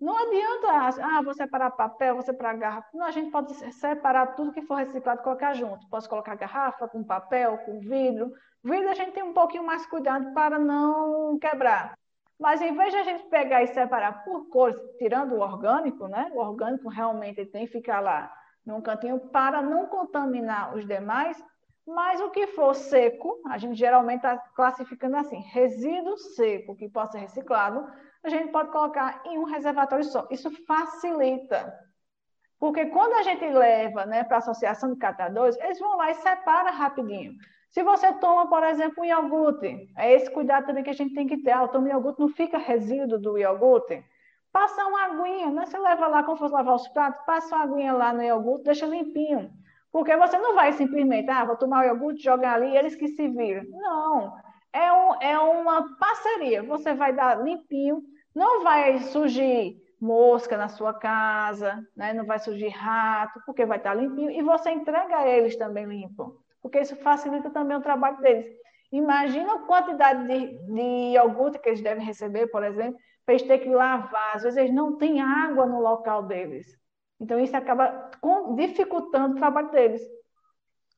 Não 0.00 0.16
adianta, 0.16 1.02
ah, 1.02 1.22
vou 1.22 1.34
separar 1.34 1.72
papel, 1.72 2.14
vou 2.14 2.22
separar 2.22 2.56
garrafa. 2.56 2.88
Não, 2.94 3.06
a 3.06 3.10
gente 3.10 3.30
pode 3.30 3.52
separar 3.72 4.34
tudo 4.36 4.52
que 4.52 4.62
for 4.62 4.76
reciclado 4.76 5.20
e 5.20 5.24
colocar 5.24 5.54
junto. 5.54 5.88
Posso 5.88 6.08
colocar 6.08 6.36
garrafa 6.36 6.86
com 6.86 7.02
papel, 7.02 7.58
com 7.58 7.80
vidro. 7.80 8.32
Vidro 8.62 8.88
a 8.88 8.94
gente 8.94 9.12
tem 9.12 9.24
um 9.24 9.32
pouquinho 9.32 9.64
mais 9.64 9.86
cuidado 9.86 10.32
para 10.32 10.58
não 10.58 11.36
quebrar. 11.38 11.98
Mas 12.38 12.62
em 12.62 12.76
vez 12.76 12.92
de 12.92 12.98
a 12.98 13.02
gente 13.02 13.24
pegar 13.24 13.64
e 13.64 13.66
separar 13.68 14.24
por 14.24 14.48
cores, 14.48 14.76
tirando 14.98 15.32
o 15.34 15.40
orgânico, 15.40 16.06
né? 16.06 16.30
O 16.32 16.38
orgânico 16.38 16.88
realmente 16.88 17.44
tem 17.46 17.66
que 17.66 17.72
ficar 17.72 17.98
lá 17.98 18.32
num 18.64 18.80
cantinho 18.80 19.18
para 19.18 19.60
não 19.60 19.86
contaminar 19.86 20.76
os 20.76 20.86
demais. 20.86 21.42
Mas 21.88 22.20
o 22.20 22.28
que 22.28 22.46
for 22.48 22.74
seco, 22.74 23.40
a 23.46 23.56
gente 23.56 23.74
geralmente 23.74 24.18
está 24.18 24.36
classificando 24.54 25.16
assim, 25.16 25.38
resíduo 25.38 26.18
seco 26.18 26.76
que 26.76 26.86
possa 26.86 27.12
ser 27.12 27.20
reciclado, 27.20 27.90
a 28.22 28.28
gente 28.28 28.52
pode 28.52 28.70
colocar 28.70 29.22
em 29.24 29.38
um 29.38 29.44
reservatório 29.44 30.04
só. 30.04 30.28
Isso 30.30 30.50
facilita. 30.66 31.74
Porque 32.58 32.84
quando 32.86 33.14
a 33.14 33.22
gente 33.22 33.48
leva 33.48 34.04
né, 34.04 34.22
para 34.22 34.36
a 34.36 34.38
associação 34.38 34.92
de 34.92 34.98
catadores, 34.98 35.56
eles 35.56 35.78
vão 35.78 35.96
lá 35.96 36.10
e 36.10 36.14
separam 36.16 36.72
rapidinho. 36.72 37.32
Se 37.70 37.82
você 37.82 38.12
toma, 38.14 38.50
por 38.50 38.62
exemplo, 38.64 39.02
um 39.02 39.06
iogurte, 39.06 39.90
é 39.96 40.12
esse 40.12 40.30
cuidado 40.30 40.66
também 40.66 40.84
que 40.84 40.90
a 40.90 40.94
gente 40.94 41.14
tem 41.14 41.26
que 41.26 41.38
ter. 41.38 41.52
Ah, 41.52 41.62
eu 41.62 41.68
tomo 41.68 41.88
iogurte, 41.88 42.20
não 42.20 42.28
fica 42.28 42.58
resíduo 42.58 43.18
do 43.18 43.38
iogurte. 43.38 44.04
Passa 44.52 44.84
uma 44.84 45.04
aguinha, 45.04 45.50
né? 45.50 45.64
Você 45.64 45.78
leva 45.78 46.06
lá, 46.06 46.22
como 46.22 46.36
fosse 46.36 46.52
lavar 46.52 46.74
os 46.74 46.88
pratos, 46.88 47.24
passa 47.24 47.56
uma 47.56 47.64
aguinha 47.64 47.92
lá 47.94 48.12
no 48.12 48.22
iogurte, 48.22 48.64
deixa 48.64 48.84
limpinho. 48.84 49.50
Porque 49.92 50.16
você 50.16 50.38
não 50.38 50.54
vai 50.54 50.72
simplesmente, 50.72 51.30
ah, 51.30 51.44
vou 51.44 51.56
tomar 51.56 51.84
o 51.84 51.88
iogurte, 51.88 52.22
jogar 52.22 52.54
ali, 52.54 52.76
eles 52.76 52.94
que 52.94 53.08
se 53.08 53.28
viram. 53.28 53.64
Não, 53.70 54.36
é, 54.72 54.92
um, 54.92 55.22
é 55.22 55.38
uma 55.38 55.96
parceria. 55.96 56.62
Você 56.62 56.94
vai 56.94 57.12
dar 57.12 57.42
limpinho, 57.42 58.02
não 58.34 58.62
vai 58.62 58.98
surgir 59.00 59.76
mosca 60.00 60.56
na 60.56 60.68
sua 60.68 60.94
casa, 60.94 61.84
né? 61.96 62.12
não 62.12 62.24
vai 62.24 62.38
surgir 62.38 62.68
rato, 62.68 63.40
porque 63.44 63.66
vai 63.66 63.78
estar 63.78 63.94
limpinho, 63.94 64.30
e 64.30 64.42
você 64.42 64.70
entrega 64.70 65.26
eles 65.26 65.56
também 65.56 65.86
limpo, 65.86 66.40
porque 66.62 66.80
isso 66.80 66.94
facilita 66.96 67.50
também 67.50 67.76
o 67.76 67.82
trabalho 67.82 68.18
deles. 68.18 68.46
Imagina 68.90 69.54
a 69.54 69.66
quantidade 69.66 70.26
de, 70.26 70.58
de 70.72 71.14
iogurte 71.14 71.58
que 71.58 71.68
eles 71.68 71.82
devem 71.82 72.04
receber, 72.04 72.46
por 72.46 72.62
exemplo, 72.62 72.98
para 73.24 73.34
eles 73.34 73.46
terem 73.46 73.68
que 73.68 73.74
lavar. 73.74 74.36
Às 74.36 74.42
vezes 74.44 74.56
eles 74.56 74.74
não 74.74 74.96
têm 74.96 75.20
água 75.20 75.66
no 75.66 75.80
local 75.80 76.22
deles. 76.22 76.66
Então, 77.20 77.38
isso 77.40 77.56
acaba 77.56 78.10
dificultando 78.54 79.34
o 79.34 79.38
trabalho 79.38 79.70
deles. 79.70 80.02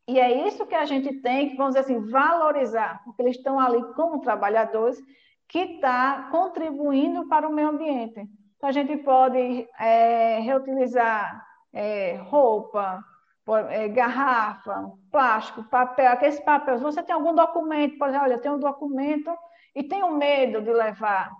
E 0.06 0.18
é 0.18 0.46
isso 0.48 0.66
que 0.66 0.74
a 0.74 0.84
gente 0.84 1.20
tem 1.20 1.50
que, 1.50 1.56
vamos 1.56 1.74
dizer 1.74 1.84
assim, 1.84 2.10
valorizar, 2.10 3.00
porque 3.04 3.22
eles 3.22 3.36
estão 3.36 3.60
ali 3.60 3.82
como 3.94 4.20
trabalhadores 4.20 5.00
que 5.48 5.58
está 5.58 6.28
contribuindo 6.30 7.28
para 7.28 7.48
o 7.48 7.52
meio 7.52 7.68
ambiente. 7.68 8.28
Então, 8.56 8.68
a 8.68 8.72
gente 8.72 8.96
pode 8.98 9.68
é, 9.78 10.40
reutilizar 10.40 11.44
é, 11.72 12.16
roupa, 12.24 13.02
é, 13.68 13.88
garrafa, 13.88 14.92
plástico, 15.10 15.64
papel, 15.64 16.12
aqueles 16.12 16.40
papéis. 16.40 16.80
Você 16.80 17.02
tem 17.02 17.14
algum 17.14 17.34
documento, 17.34 17.98
por 17.98 18.08
exemplo, 18.08 18.26
olha, 18.26 18.34
eu 18.34 18.40
tenho 18.40 18.54
um 18.54 18.60
documento 18.60 19.30
e 19.74 19.82
tenho 19.82 20.12
medo 20.12 20.60
de 20.60 20.72
levar. 20.72 21.30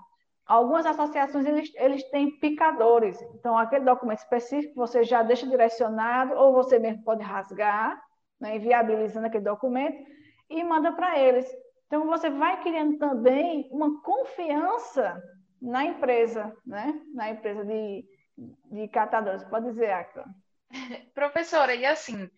Algumas 0.51 0.85
associações, 0.85 1.47
eles, 1.47 1.73
eles 1.77 2.03
têm 2.11 2.37
picadores. 2.41 3.23
Então, 3.37 3.57
aquele 3.57 3.85
documento 3.85 4.19
específico, 4.19 4.75
você 4.75 5.05
já 5.05 5.23
deixa 5.23 5.47
direcionado, 5.47 6.35
ou 6.35 6.53
você 6.53 6.77
mesmo 6.77 7.05
pode 7.05 7.23
rasgar, 7.23 8.03
né, 8.41 8.59
viabilizando 8.59 9.29
aquele 9.29 9.45
documento, 9.45 10.05
e 10.49 10.65
manda 10.65 10.91
para 10.91 11.17
eles. 11.17 11.49
Então, 11.87 12.05
você 12.09 12.29
vai 12.29 12.61
criando 12.63 12.99
também 12.99 13.69
uma 13.71 14.03
confiança 14.03 15.23
na 15.63 15.85
empresa, 15.85 16.53
né? 16.67 17.01
na 17.15 17.31
empresa 17.31 17.65
de, 17.65 18.05
de 18.73 18.89
catadores. 18.89 19.45
Pode 19.45 19.67
dizer, 19.67 19.93
Acla. 19.93 20.25
Professora, 21.15 21.77
e 21.77 21.87
assim, 21.87 22.29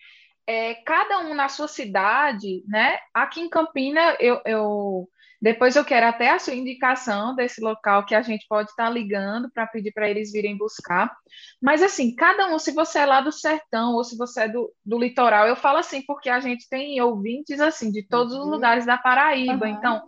é, 0.46 0.74
cada 0.74 1.20
um 1.20 1.32
na 1.32 1.48
sua 1.48 1.66
cidade, 1.66 2.62
né? 2.68 2.98
Aqui 3.14 3.40
em 3.40 3.48
Campina, 3.48 4.18
eu, 4.20 4.38
eu 4.44 5.08
depois 5.42 5.74
eu 5.74 5.84
quero 5.84 6.06
até 6.06 6.30
a 6.30 6.38
sua 6.38 6.54
indicação 6.54 7.34
desse 7.34 7.60
local 7.60 8.06
que 8.06 8.14
a 8.14 8.22
gente 8.22 8.46
pode 8.48 8.70
estar 8.70 8.88
ligando 8.88 9.50
para 9.50 9.66
pedir 9.66 9.90
para 9.92 10.08
eles 10.08 10.30
virem 10.30 10.56
buscar. 10.56 11.12
Mas 11.60 11.82
assim, 11.82 12.14
cada 12.14 12.46
um, 12.54 12.60
se 12.60 12.70
você 12.70 13.00
é 13.00 13.06
lá 13.06 13.20
do 13.20 13.32
sertão 13.32 13.94
ou 13.94 14.04
se 14.04 14.16
você 14.16 14.42
é 14.42 14.48
do, 14.48 14.72
do 14.86 15.00
litoral, 15.00 15.48
eu 15.48 15.56
falo 15.56 15.78
assim 15.78 16.00
porque 16.06 16.30
a 16.30 16.38
gente 16.38 16.68
tem 16.68 17.00
ouvintes 17.02 17.60
assim 17.60 17.90
de 17.90 18.06
todos 18.06 18.34
os 18.34 18.44
uhum. 18.44 18.50
lugares 18.50 18.86
da 18.86 18.96
Paraíba. 18.96 19.66
Uhum. 19.66 19.72
Então, 19.72 20.02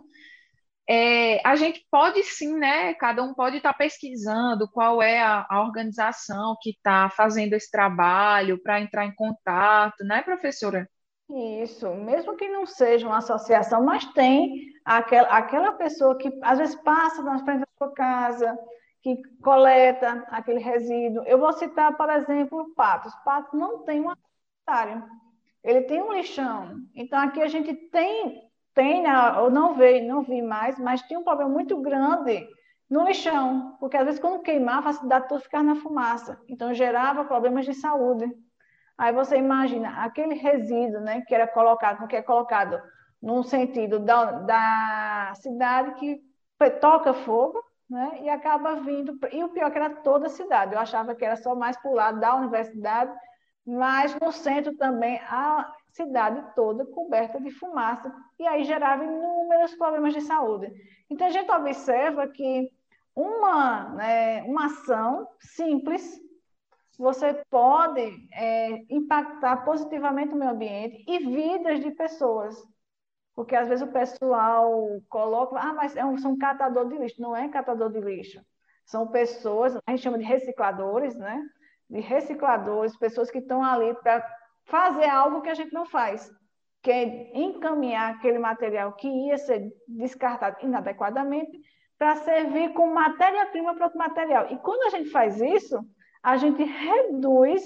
é, 0.87 1.45
a 1.45 1.57
gente 1.57 1.85
pode 1.91 2.23
sim, 2.23 2.57
né? 2.57 2.93
Cada 2.93 3.21
um 3.21 3.33
pode 3.33 3.57
estar 3.57 3.73
pesquisando 3.73 4.69
qual 4.71 5.01
é 5.01 5.21
a, 5.21 5.45
a 5.49 5.61
organização 5.61 6.55
que 6.61 6.69
está 6.69 7.09
fazendo 7.09 7.55
esse 7.55 7.69
trabalho 7.69 8.57
para 8.63 8.79
entrar 8.79 9.05
em 9.05 9.13
contato, 9.13 10.01
né, 10.05 10.21
professora? 10.21 10.87
Isso, 11.29 11.89
mesmo 11.95 12.35
que 12.35 12.47
não 12.47 12.65
seja 12.65 13.07
uma 13.07 13.17
associação, 13.17 13.83
mas 13.83 14.05
tem 14.13 14.67
aquela, 14.85 15.27
aquela 15.29 15.71
pessoa 15.71 16.15
que 16.17 16.31
às 16.43 16.59
vezes 16.59 16.75
passa 16.75 17.23
na 17.23 17.39
frente 17.39 17.61
da 17.61 17.67
sua 17.77 17.91
casa, 17.93 18.57
que 19.01 19.21
coleta 19.41 20.25
aquele 20.29 20.59
resíduo. 20.59 21.23
Eu 21.25 21.39
vou 21.39 21.51
citar, 21.53 21.95
por 21.97 22.09
exemplo, 22.09 22.61
o 22.61 22.75
Patos. 22.75 23.13
O 23.13 23.23
Patos 23.23 23.53
não 23.53 23.83
tem 23.83 24.01
um 24.01 24.11
sanitário, 24.65 25.03
ele 25.63 25.81
tem 25.81 26.01
um 26.01 26.13
lixão. 26.13 26.77
Então, 26.93 27.19
aqui 27.19 27.41
a 27.41 27.47
gente 27.47 27.73
tem, 27.89 28.41
tem 28.73 29.01
né, 29.01 29.11
eu 29.37 29.49
não 29.49 29.73
vi, 29.73 30.01
não 30.01 30.21
vi 30.21 30.43
mais, 30.43 30.77
mas 30.79 31.01
tem 31.03 31.17
um 31.17 31.23
problema 31.23 31.49
muito 31.49 31.81
grande 31.81 32.47
no 32.87 33.03
lixão, 33.03 33.75
porque 33.79 33.97
às 33.97 34.05
vezes 34.05 34.19
quando 34.19 34.43
queimava, 34.43 34.89
a 34.89 34.93
cidade 34.93 35.27
toda 35.27 35.41
ficava 35.41 35.63
na 35.63 35.75
fumaça. 35.75 36.39
Então, 36.47 36.71
gerava 36.71 37.25
problemas 37.25 37.65
de 37.65 37.73
saúde. 37.73 38.31
Aí 38.97 39.11
você 39.13 39.37
imagina 39.37 40.03
aquele 40.03 40.35
resíduo, 40.35 41.01
né, 41.01 41.21
que 41.21 41.35
era 41.35 41.47
colocado, 41.47 42.07
que 42.07 42.15
é 42.15 42.21
colocado 42.21 42.81
num 43.21 43.43
sentido 43.43 43.99
da, 43.99 44.31
da 44.31 45.33
cidade 45.35 45.95
que 45.95 46.21
toca 46.79 47.13
fogo, 47.13 47.61
né, 47.89 48.19
e 48.21 48.29
acaba 48.29 48.75
vindo. 48.75 49.17
E 49.31 49.43
o 49.43 49.49
pior 49.49 49.67
é 49.67 49.71
que 49.71 49.77
era 49.77 49.89
toda 49.89 50.27
a 50.27 50.29
cidade. 50.29 50.73
Eu 50.73 50.79
achava 50.79 51.13
que 51.13 51.25
era 51.25 51.35
só 51.35 51.55
mais 51.55 51.77
para 51.77 51.91
o 51.91 51.95
lado 51.95 52.19
da 52.19 52.35
universidade, 52.35 53.11
mas 53.65 54.15
no 54.19 54.31
centro 54.31 54.75
também 54.77 55.19
a 55.29 55.71
cidade 55.89 56.43
toda 56.55 56.85
coberta 56.85 57.39
de 57.39 57.49
fumaça, 57.51 58.13
e 58.37 58.45
aí 58.45 58.63
gerava 58.65 59.03
inúmeros 59.03 59.75
problemas 59.75 60.13
de 60.13 60.21
saúde. 60.21 60.71
Então 61.09 61.27
a 61.27 61.31
gente 61.31 61.49
observa 61.49 62.27
que 62.27 62.69
uma, 63.15 63.89
né, 63.89 64.43
uma 64.43 64.65
ação 64.65 65.27
simples 65.39 66.19
você 66.97 67.33
pode 67.49 68.27
é, 68.33 68.85
impactar 68.89 69.63
positivamente 69.65 70.33
o 70.33 70.37
meio 70.37 70.51
ambiente 70.51 71.03
e 71.07 71.19
vidas 71.19 71.79
de 71.81 71.91
pessoas. 71.91 72.55
Porque 73.35 73.55
às 73.55 73.67
vezes 73.67 73.85
o 73.85 73.91
pessoal 73.91 74.87
coloca, 75.09 75.59
ah, 75.59 75.73
mas 75.73 75.95
é 75.95 76.05
um, 76.05 76.17
são 76.17 76.37
catador 76.37 76.87
de 76.87 76.97
lixo. 76.97 77.21
Não 77.21 77.35
é 77.35 77.49
catador 77.49 77.91
de 77.91 77.99
lixo. 77.99 78.41
São 78.85 79.07
pessoas, 79.07 79.75
a 79.85 79.91
gente 79.91 80.03
chama 80.03 80.17
de 80.17 80.23
recicladores, 80.23 81.15
né? 81.15 81.41
De 81.89 81.99
recicladores, 81.99 82.97
pessoas 82.97 83.29
que 83.29 83.39
estão 83.39 83.63
ali 83.63 83.93
para 83.95 84.25
fazer 84.65 85.09
algo 85.09 85.41
que 85.41 85.49
a 85.49 85.53
gente 85.53 85.73
não 85.73 85.85
faz, 85.85 86.31
que 86.81 86.91
é 86.91 87.37
encaminhar 87.37 88.13
aquele 88.13 88.39
material 88.39 88.93
que 88.93 89.07
ia 89.07 89.37
ser 89.37 89.69
descartado 89.87 90.57
inadequadamente 90.61 91.59
para 91.97 92.15
servir 92.17 92.73
como 92.73 92.93
matéria-prima 92.93 93.73
para 93.75 93.85
outro 93.85 93.99
material. 93.99 94.47
E 94.51 94.57
quando 94.57 94.83
a 94.83 94.97
gente 94.97 95.09
faz 95.09 95.41
isso, 95.41 95.79
a 96.25 96.37
gente 96.37 96.63
reduz 96.63 97.61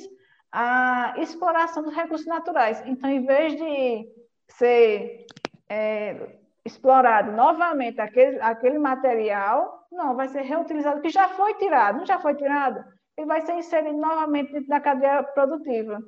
a 0.52 1.14
exploração 1.18 1.82
dos 1.82 1.96
recursos 1.96 2.28
naturais. 2.28 2.84
Então, 2.86 3.10
em 3.10 3.26
vez 3.26 3.56
de 3.56 4.06
ser 4.50 5.26
é, 5.70 6.36
explorado 6.66 7.32
novamente 7.32 8.02
aquele, 8.02 8.38
aquele 8.42 8.78
material, 8.78 9.88
não, 9.90 10.14
vai 10.14 10.28
ser 10.28 10.42
reutilizado, 10.42 11.00
que 11.00 11.10
já 11.10 11.30
foi 11.30 11.54
tirado, 11.54 12.00
não 12.00 12.06
já 12.06 12.20
foi 12.20 12.36
tirado, 12.36 12.84
ele 13.16 13.28
vai 13.28 13.40
ser 13.44 13.54
inserido 13.54 13.98
novamente 13.98 14.52
dentro 14.52 14.68
da 14.68 14.82
cadeia 14.82 15.24
produtiva. 15.24 16.02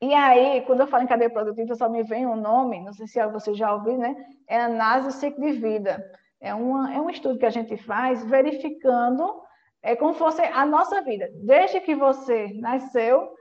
E 0.00 0.14
aí, 0.14 0.62
quando 0.62 0.82
eu 0.82 0.86
falo 0.86 1.02
em 1.02 1.08
cadeia 1.08 1.28
produtiva, 1.28 1.74
só 1.74 1.88
me 1.88 2.04
vem 2.04 2.24
um 2.24 2.36
nome, 2.36 2.84
não 2.84 2.92
sei 2.92 3.08
se 3.08 3.26
você 3.26 3.52
já 3.52 3.74
ouviu, 3.74 3.98
né? 3.98 4.14
É 4.46 4.60
análise 4.60 5.08
do 5.08 5.12
ciclo 5.12 5.44
de 5.44 5.58
vida. 5.58 6.08
É, 6.40 6.54
uma, 6.54 6.94
é 6.94 7.00
um 7.00 7.10
estudo 7.10 7.36
que 7.36 7.46
a 7.46 7.50
gente 7.50 7.76
faz 7.76 8.24
verificando 8.24 9.42
é 9.88 9.96
como 9.96 10.12
se 10.12 10.18
fosse 10.18 10.42
a 10.42 10.66
nossa 10.66 11.00
vida, 11.00 11.30
desde 11.34 11.80
que 11.80 11.94
você 11.94 12.52
nasceu 12.54 13.32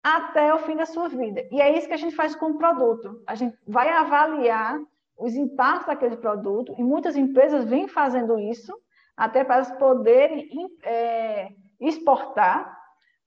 até 0.00 0.54
o 0.54 0.58
fim 0.58 0.76
da 0.76 0.86
sua 0.86 1.08
vida. 1.08 1.44
E 1.50 1.60
é 1.60 1.76
isso 1.76 1.88
que 1.88 1.94
a 1.94 1.98
gente 1.98 2.14
faz 2.14 2.36
com 2.36 2.50
o 2.50 2.58
produto. 2.58 3.20
A 3.26 3.34
gente 3.34 3.58
vai 3.66 3.88
avaliar 3.88 4.78
os 5.18 5.34
impactos 5.34 5.88
daquele 5.88 6.16
produto, 6.16 6.72
e 6.78 6.82
muitas 6.82 7.16
empresas 7.16 7.64
vêm 7.64 7.88
fazendo 7.88 8.38
isso, 8.38 8.72
até 9.16 9.42
para 9.42 9.56
elas 9.56 9.72
poderem 9.78 10.48
é, 10.84 11.48
exportar, 11.80 12.76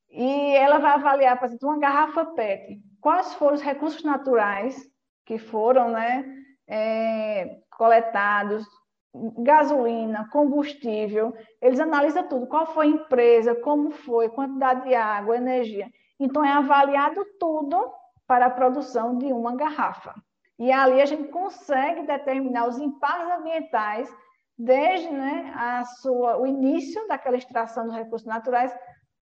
e 0.10 0.56
ela 0.56 0.78
vai 0.78 0.94
avaliar, 0.94 1.38
por 1.38 1.48
exemplo, 1.48 1.68
uma 1.68 1.80
garrafa 1.80 2.28
PET, 2.28 2.80
quais 3.02 3.34
foram 3.34 3.56
os 3.56 3.62
recursos 3.62 4.04
naturais 4.04 4.90
que 5.26 5.38
foram 5.38 5.90
né, 5.90 6.26
é, 6.66 7.58
coletados, 7.78 8.66
gasolina, 9.14 10.30
combustível, 10.32 11.36
eles 11.62 11.80
analisam 11.80 12.28
tudo, 12.28 12.48
qual 12.48 12.68
foi 12.68 12.86
a 12.86 12.90
empresa, 12.90 13.56
como 13.56 13.92
foi, 13.92 14.30
quantidade 14.30 14.88
de 14.88 14.96
água, 14.96 15.38
energia. 15.38 15.90
Então, 16.20 16.44
é 16.44 16.52
avaliado 16.52 17.26
tudo 17.40 17.92
para 18.28 18.46
a 18.46 18.52
produção 18.52 19.18
de 19.18 19.34
uma 19.34 19.56
garrafa. 19.56 20.14
E 20.60 20.72
ali 20.72 21.02
a 21.02 21.06
gente 21.06 21.30
consegue 21.30 22.06
determinar 22.06 22.68
os 22.68 22.78
impactos 22.78 23.32
ambientais 23.32 24.14
desde 24.58 25.10
né, 25.10 25.54
a 25.56 25.86
sua, 25.86 26.38
o 26.38 26.46
início 26.46 27.08
daquela 27.08 27.38
extração 27.38 27.86
dos 27.86 27.96
recursos 27.96 28.28
naturais 28.28 28.76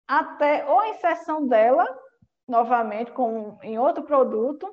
até 0.08 0.64
ou 0.66 0.80
a 0.80 0.88
inserção 0.88 1.46
dela, 1.46 1.86
novamente, 2.48 3.12
com, 3.12 3.58
em 3.62 3.78
outro 3.78 4.02
produto, 4.04 4.72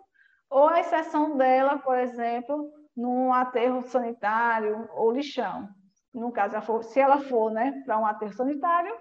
ou 0.50 0.68
a 0.68 0.80
exceção 0.80 1.36
dela, 1.36 1.80
por 1.80 1.98
exemplo, 1.98 2.72
num 2.96 3.34
aterro 3.34 3.84
sanitário 3.84 4.90
ou 4.94 5.12
lixão. 5.12 5.68
No 6.14 6.32
caso, 6.32 6.62
for, 6.62 6.84
se 6.84 7.00
ela 7.00 7.20
for 7.20 7.52
né, 7.52 7.82
para 7.86 7.98
um 7.98 8.06
aterro 8.06 8.34
sanitário, 8.34 8.94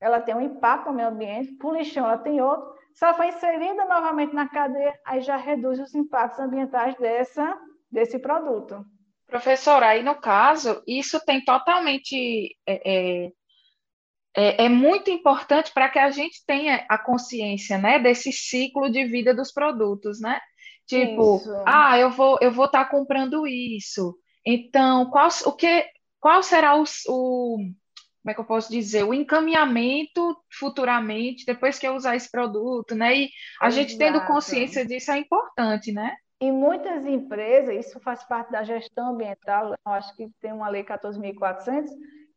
ela 0.00 0.20
tem 0.20 0.34
um 0.34 0.40
impacto 0.40 0.88
no 0.88 0.94
meio 0.94 1.08
ambiente, 1.08 1.52
para 1.52 1.68
o 1.68 1.74
lixão 1.74 2.04
ela 2.04 2.18
tem 2.18 2.40
outro. 2.40 2.76
Se 2.92 3.04
ela 3.04 3.14
for 3.14 3.24
inserida 3.24 3.84
novamente 3.84 4.34
na 4.34 4.48
cadeia, 4.48 4.94
aí 5.04 5.20
já 5.20 5.36
reduz 5.36 5.80
os 5.80 5.94
impactos 5.94 6.40
ambientais 6.40 6.94
dessa, 6.96 7.56
desse 7.90 8.18
produto. 8.18 8.84
Professora, 9.26 9.88
aí 9.88 10.02
no 10.02 10.14
caso, 10.14 10.82
isso 10.86 11.22
tem 11.24 11.44
totalmente. 11.44 12.56
É, 12.66 13.26
é, 13.26 13.32
é, 14.36 14.64
é 14.64 14.68
muito 14.68 15.10
importante 15.10 15.72
para 15.72 15.88
que 15.88 15.98
a 15.98 16.10
gente 16.10 16.44
tenha 16.46 16.86
a 16.88 16.96
consciência 16.96 17.76
né, 17.76 17.98
desse 17.98 18.32
ciclo 18.32 18.90
de 18.90 19.04
vida 19.04 19.34
dos 19.34 19.52
produtos, 19.52 20.20
né? 20.20 20.40
Tipo, 20.88 21.36
isso. 21.36 21.62
ah, 21.66 21.98
eu 21.98 22.10
vou 22.10 22.38
eu 22.40 22.50
vou 22.50 22.64
estar 22.64 22.84
tá 22.84 22.90
comprando 22.90 23.46
isso. 23.46 24.16
Então, 24.44 25.10
qual 25.10 25.28
o 25.44 25.52
que 25.52 25.84
qual 26.18 26.42
será 26.42 26.76
o, 26.76 26.84
o 27.08 27.58
como 28.22 28.32
é 28.32 28.34
que 28.34 28.40
eu 28.40 28.44
posso 28.44 28.70
dizer, 28.70 29.04
o 29.04 29.14
encaminhamento 29.14 30.36
futuramente, 30.58 31.46
depois 31.46 31.78
que 31.78 31.86
eu 31.86 31.94
usar 31.94 32.16
esse 32.16 32.30
produto, 32.30 32.94
né? 32.94 33.16
E 33.16 33.30
a 33.60 33.68
Exato. 33.68 33.70
gente 33.70 33.98
tendo 33.98 34.24
consciência 34.26 34.84
disso 34.84 35.10
é 35.10 35.18
importante, 35.18 35.92
né? 35.92 36.14
Em 36.40 36.52
muitas 36.52 37.04
empresas, 37.04 37.86
isso 37.86 37.98
faz 38.00 38.22
parte 38.24 38.52
da 38.52 38.62
gestão 38.62 39.12
ambiental, 39.12 39.70
eu 39.70 39.92
acho 39.92 40.14
que 40.14 40.28
tem 40.40 40.52
uma 40.52 40.68
lei 40.68 40.84
14.400, 40.84 41.88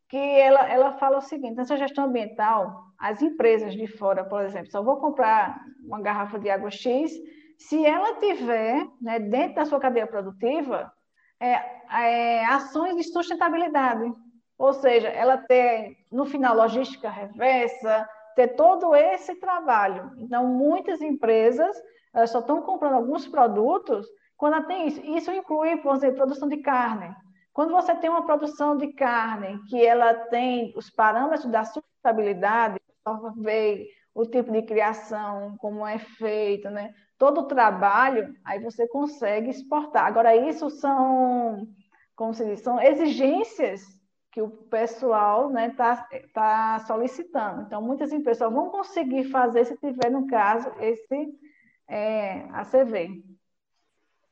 que 0.10 0.18
ela, 0.18 0.68
ela 0.68 0.98
fala 0.98 1.20
o 1.20 1.22
seguinte, 1.22 1.56
nessa 1.56 1.78
gestão 1.78 2.06
ambiental, 2.06 2.84
as 2.98 3.22
empresas 3.22 3.74
de 3.74 3.88
fora, 3.88 4.24
por 4.24 4.44
exemplo, 4.44 4.72
só 4.72 4.82
vou 4.82 4.98
comprar 4.98 5.64
uma 5.84 6.02
garrafa 6.02 6.40
de 6.40 6.50
água 6.50 6.72
X, 6.72 7.12
se 7.68 7.86
ela 7.86 8.16
tiver, 8.16 8.88
né, 9.02 9.20
dentro 9.20 9.56
da 9.56 9.66
sua 9.66 9.80
cadeia 9.80 10.08
produtiva, 10.08 10.92
é, 11.40 11.54
é, 11.90 12.46
ações 12.46 12.96
de 12.96 13.04
sustentabilidade, 13.04 14.12
ou 14.58 14.74
seja, 14.74 15.08
ela 15.10 15.38
ter, 15.38 15.98
no 16.12 16.26
final, 16.26 16.56
logística 16.56 17.10
reversa, 17.10 18.08
ter 18.36 18.50
todo 18.50 18.96
esse 18.96 19.36
trabalho. 19.36 20.12
Então, 20.18 20.46
muitas 20.46 21.02
empresas 21.02 21.76
só 22.28 22.40
estão 22.40 22.62
comprando 22.62 22.94
alguns 22.94 23.28
produtos 23.28 24.06
quando 24.38 24.54
ela 24.54 24.66
tem 24.66 24.88
isso. 24.88 25.02
Isso 25.02 25.32
inclui, 25.32 25.78
por 25.78 25.96
exemplo, 25.96 26.18
produção 26.18 26.48
de 26.48 26.58
carne. 26.58 27.16
Quando 27.54 27.72
você 27.72 27.96
tem 27.96 28.10
uma 28.10 28.26
produção 28.26 28.78
de 28.78 28.94
carne 28.94 29.60
que 29.70 29.84
ela 29.84 30.14
tem 30.14 30.74
os 30.76 30.90
parâmetros 30.90 31.52
da 31.52 31.64
sustentabilidade, 31.64 32.80
o 34.14 34.26
tipo 34.26 34.52
de 34.52 34.62
criação, 34.64 35.56
como 35.58 35.88
é 35.88 35.98
feito, 35.98 36.70
né? 36.70 36.94
Todo 37.22 37.42
o 37.42 37.46
trabalho, 37.46 38.36
aí 38.44 38.58
você 38.58 38.88
consegue 38.88 39.52
exportar. 39.52 40.08
Agora, 40.08 40.36
isso 40.36 40.72
são, 40.72 41.68
como 42.16 42.34
se 42.34 42.44
diz, 42.44 42.62
são 42.62 42.82
exigências 42.82 43.84
que 44.32 44.42
o 44.42 44.50
pessoal 44.50 45.50
está 45.50 45.54
né, 45.54 45.70
tá, 45.70 46.08
tá 46.34 46.80
solicitando. 46.88 47.62
Então, 47.62 47.80
muitas 47.80 48.12
empresas 48.12 48.52
vão 48.52 48.72
conseguir 48.72 49.26
fazer 49.26 49.66
se 49.66 49.78
tiver, 49.78 50.10
no 50.10 50.26
caso, 50.26 50.72
esse 50.80 51.32
é, 51.88 52.48
ACV. 52.54 53.22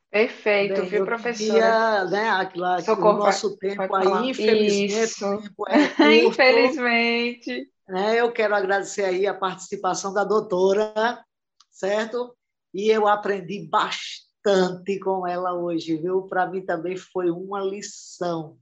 Perfeito, 0.10 0.82
Bem, 0.82 0.90
viu, 0.90 1.06
professora? 1.06 1.60
Queria, 1.60 2.06
né, 2.06 2.82
Socorro, 2.82 3.18
o 3.18 3.26
nosso 3.26 3.56
tempo 3.60 3.96
aí, 3.96 4.32
infelizmente, 4.32 5.04
Isso. 5.04 5.28
o 5.28 5.38
tempo 5.40 5.70
é 5.70 5.88
curto, 5.94 6.28
infelizmente. 6.30 7.70
Né, 7.88 8.20
eu 8.20 8.32
quero 8.32 8.56
agradecer 8.56 9.06
aí 9.06 9.28
a 9.28 9.34
participação 9.36 10.12
da 10.12 10.24
doutora, 10.24 11.24
certo? 11.70 12.36
E 12.74 12.90
eu 12.90 13.08
aprendi 13.08 13.68
bastante 13.68 15.00
com 15.00 15.28
ela 15.28 15.54
hoje, 15.54 15.98
viu? 15.98 16.24
Para 16.24 16.48
mim 16.48 16.66
também 16.66 16.96
foi 16.96 17.30
uma 17.30 17.62
lição. 17.62 18.58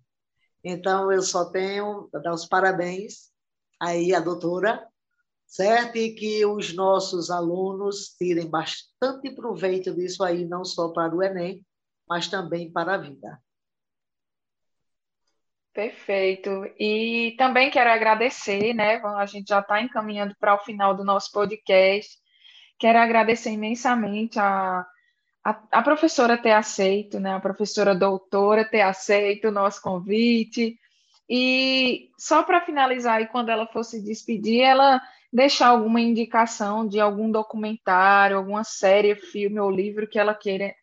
Então, 0.63 1.11
eu 1.11 1.21
só 1.21 1.45
tenho 1.45 2.09
dar 2.11 2.33
os 2.33 2.45
parabéns 2.45 3.31
aí 3.79 4.13
à 4.13 4.19
doutora, 4.19 4.85
certo? 5.45 5.97
E 5.97 6.13
que 6.13 6.45
os 6.45 6.73
nossos 6.73 7.29
alunos 7.29 8.15
tirem 8.17 8.49
bastante 8.49 9.31
proveito 9.35 9.93
disso 9.93 10.23
aí, 10.23 10.45
não 10.45 10.65
só 10.65 10.89
para 10.89 11.15
o 11.15 11.23
Enem, 11.23 11.65
mas 12.07 12.27
também 12.27 12.71
para 12.71 12.95
a 12.95 12.97
vida. 12.97 13.41
Perfeito. 15.73 16.65
E 16.79 17.35
também 17.37 17.69
quero 17.69 17.91
agradecer, 17.91 18.73
né? 18.73 18.95
A 18.95 19.25
gente 19.27 19.47
já 19.47 19.59
está 19.59 19.79
encaminhando 19.79 20.35
para 20.39 20.55
o 20.55 20.63
final 20.63 20.95
do 20.95 21.05
nosso 21.05 21.31
podcast. 21.31 22.17
Quero 22.79 22.99
agradecer 22.99 23.51
imensamente 23.51 24.39
a, 24.39 24.85
a, 25.43 25.63
a, 25.71 25.81
professora 25.81 26.37
ter 26.37 26.51
aceito, 26.51 27.19
né? 27.19 27.33
A 27.33 27.39
professora 27.39 27.95
doutora 27.95 28.63
ter 28.63 28.81
aceito 28.81 29.47
o 29.47 29.51
nosso 29.51 29.81
convite. 29.81 30.79
E 31.29 32.09
só 32.17 32.43
para 32.43 32.61
finalizar, 32.61 33.21
e 33.21 33.27
quando 33.27 33.49
ela 33.49 33.67
fosse 33.67 34.01
despedir, 34.01 34.61
ela 34.61 35.01
deixar 35.31 35.67
alguma 35.67 35.99
indicação 35.99 36.87
de 36.87 36.99
algum 36.99 37.29
documentário, 37.29 38.37
alguma 38.37 38.63
série, 38.63 39.15
filme 39.15 39.59
ou 39.59 39.69
livro 39.69 40.07
que 40.07 40.19
ela 40.19 40.33
queira 40.33 40.73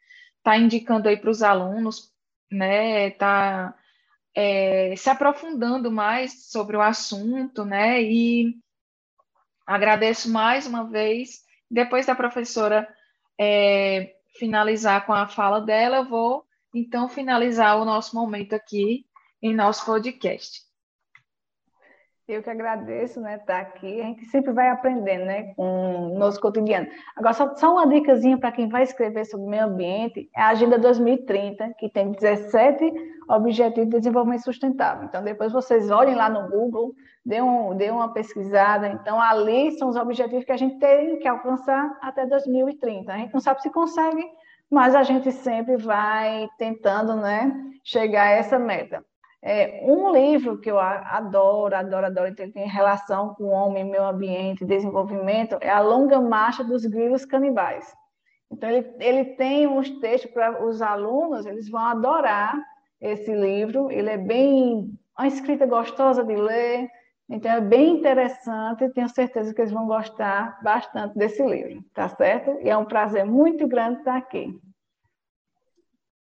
tá 0.43 0.59
indicando 0.59 1.09
aí 1.09 1.17
para 1.17 1.31
os 1.31 1.43
alunos, 1.43 2.13
né? 2.51 3.11
Tá 3.13 3.75
é, 4.35 4.95
se 4.97 5.09
aprofundando 5.09 5.91
mais 5.91 6.51
sobre 6.51 6.77
o 6.77 6.83
assunto, 6.83 7.65
né? 7.65 8.03
E 8.03 8.55
agradeço 9.67 10.31
mais 10.31 10.67
uma 10.67 10.85
vez. 10.85 11.44
Depois 11.75 12.07
da 12.07 12.15
professora 12.15 12.89
é, 13.37 14.15
finalizar 14.39 15.05
com 15.05 15.13
a 15.13 15.27
fala 15.27 15.61
dela, 15.61 15.97
eu 15.97 16.05
vou 16.05 16.45
então 16.73 17.09
finalizar 17.09 17.77
o 17.81 17.85
nosso 17.85 18.15
momento 18.15 18.53
aqui 18.53 19.05
em 19.43 19.53
nosso 19.53 19.85
podcast. 19.85 20.61
Eu 22.27 22.43
que 22.43 22.49
agradeço, 22.49 23.21
né, 23.21 23.35
estar 23.35 23.47
tá 23.47 23.61
aqui. 23.61 24.01
A 24.01 24.05
gente 24.05 24.25
sempre 24.27 24.51
vai 24.51 24.71
aprendendo, 24.71 25.27
né, 25.27 25.53
com 25.55 26.13
o 26.13 26.19
nosso 26.19 26.41
cotidiano. 26.41 26.89
Agora, 27.15 27.35
só, 27.35 27.55
só 27.55 27.73
uma 27.75 27.87
dicasinha 27.87 28.39
para 28.39 28.51
quem 28.51 28.67
vai 28.67 28.83
escrever 28.83 29.27
sobre 29.27 29.47
meio 29.47 29.65
ambiente, 29.65 30.31
é 30.35 30.41
a 30.41 30.49
Agenda 30.49 30.79
2030, 30.79 31.75
que 31.79 31.91
tem 31.91 32.13
17 32.13 32.93
Objetivos 33.29 33.91
de 33.91 33.99
Desenvolvimento 33.99 34.45
Sustentável. 34.45 35.05
Então, 35.05 35.23
depois 35.23 35.53
vocês 35.53 35.91
olhem 35.91 36.15
lá 36.15 36.31
no 36.31 36.49
Google, 36.49 36.95
dê, 37.27 37.43
um, 37.43 37.77
dê 37.77 37.91
uma 37.91 38.15
pesquisada. 38.15 38.89
Então, 38.89 39.21
ali 39.21 39.73
são 39.73 39.91
os 39.91 39.97
objetivos 39.97 40.47
que 40.47 40.53
a 40.53 40.57
gente 40.57 40.79
tem 40.79 41.19
que 41.19 41.29
alcançar 41.29 41.95
até 42.01 42.25
2030. 42.25 43.13
A 43.13 43.19
gente 43.19 43.35
não 43.35 43.41
sabe 43.41 43.61
se 43.61 43.71
consegue, 43.71 44.25
mas 44.71 44.95
a 44.95 45.03
gente 45.03 45.31
sempre 45.31 45.77
vai 45.77 46.49
tentando, 46.57 47.17
né, 47.17 47.55
chegar 47.83 48.29
a 48.29 48.31
essa 48.31 48.59
meta. 48.59 49.05
É, 49.47 49.83
um 49.85 50.11
livro 50.11 50.59
que 50.59 50.71
eu 50.71 50.81
adoro, 50.81 51.77
adoro, 51.77 52.07
adoro, 52.07 52.35
tem, 52.35 52.51
tem 52.51 52.67
relação 52.67 53.35
com 53.35 53.45
o 53.45 53.51
homem, 53.51 53.85
meio 53.85 54.03
ambiente, 54.03 54.65
desenvolvimento, 54.65 55.59
é 55.61 55.69
A 55.69 55.81
Longa 55.81 56.19
Marcha 56.19 56.65
dos 56.65 56.87
Grilos 56.87 57.27
Canibais. 57.27 57.95
Então, 58.51 58.71
ele, 58.71 58.91
ele 58.99 59.25
tem 59.37 59.67
uns 59.67 59.91
textos 60.01 60.31
para 60.31 60.65
os 60.65 60.81
alunos, 60.81 61.45
eles 61.45 61.69
vão 61.69 61.83
adorar 61.83 62.59
esse 62.99 63.35
livro, 63.35 63.91
ele 63.91 64.09
é 64.09 64.17
bem, 64.17 64.91
uma 65.19 65.29
escrita 65.29 65.67
gostosa 65.67 66.25
de 66.25 66.37
ler, 66.37 66.89
então 67.29 67.53
é 67.53 67.61
bem 67.61 67.99
interessante, 67.99 68.89
tenho 68.95 69.11
certeza 69.11 69.53
que 69.53 69.61
eles 69.61 69.73
vão 69.73 69.87
gostar 69.87 70.59
bastante 70.63 71.19
desse 71.19 71.45
livro, 71.45 71.85
tá 71.93 72.09
certo? 72.09 72.59
E 72.63 72.71
é 72.71 72.77
um 72.79 72.87
prazer 72.87 73.27
muito 73.27 73.69
grande 73.69 73.99
estar 73.99 74.17
aqui. 74.17 74.59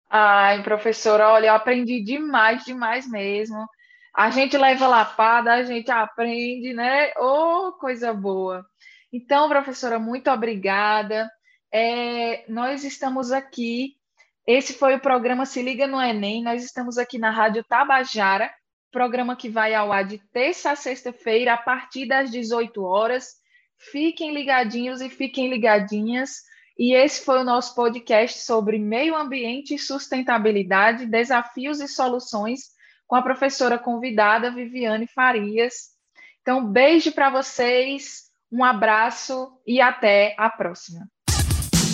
Ai, 0.09 0.63
professora, 0.63 1.29
olha, 1.29 1.47
eu 1.47 1.53
aprendi 1.53 2.01
demais, 2.01 2.63
demais 2.65 3.07
mesmo. 3.07 3.67
A 4.15 4.31
gente 4.31 4.57
leva 4.57 4.87
lapada, 4.87 5.53
a 5.53 5.63
gente 5.63 5.91
aprende, 5.91 6.73
né? 6.73 7.13
Oh, 7.17 7.73
coisa 7.73 8.11
boa. 8.11 8.65
Então, 9.13 9.47
professora, 9.47 9.99
muito 9.99 10.29
obrigada. 10.31 11.29
É, 11.71 12.43
nós 12.49 12.83
estamos 12.83 13.31
aqui. 13.31 13.97
Esse 14.47 14.73
foi 14.73 14.95
o 14.95 14.99
programa 14.99 15.45
Se 15.45 15.61
Liga 15.61 15.85
no 15.85 16.01
Enem. 16.01 16.43
Nós 16.43 16.63
estamos 16.63 16.97
aqui 16.97 17.19
na 17.19 17.29
Rádio 17.29 17.63
Tabajara, 17.63 18.51
programa 18.91 19.35
que 19.35 19.47
vai 19.47 19.75
ao 19.75 19.91
ar 19.91 20.05
de 20.05 20.17
terça 20.33 20.71
a 20.71 20.75
sexta-feira, 20.75 21.53
a 21.53 21.57
partir 21.57 22.07
das 22.07 22.31
18 22.31 22.83
horas. 22.83 23.35
Fiquem 23.77 24.33
ligadinhos 24.33 25.01
e 25.01 25.09
fiquem 25.09 25.49
ligadinhas 25.49 26.48
e 26.79 26.93
esse 26.93 27.25
foi 27.25 27.41
o 27.41 27.43
nosso 27.43 27.75
podcast 27.75 28.39
sobre 28.39 28.79
meio 28.79 29.13
ambiente 29.13 29.75
e 29.75 29.77
sustentabilidade, 29.77 31.05
desafios 31.05 31.81
e 31.81 31.89
soluções, 31.89 32.69
com 33.05 33.17
a 33.17 33.21
professora 33.21 33.77
convidada 33.77 34.49
Viviane 34.49 35.05
Farias. 35.05 35.89
Então, 36.41 36.65
beijo 36.65 37.11
para 37.11 37.29
vocês, 37.29 38.29
um 38.49 38.63
abraço 38.63 39.51
e 39.67 39.81
até 39.81 40.33
a 40.37 40.49
próxima. 40.49 41.05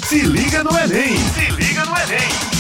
Se 0.08 0.22
liga 0.22 0.64
no 0.64 0.70
Enem! 0.78 1.18
Se 1.18 1.52
liga 1.52 1.84
no 1.86 1.98
Enem! 1.98 2.55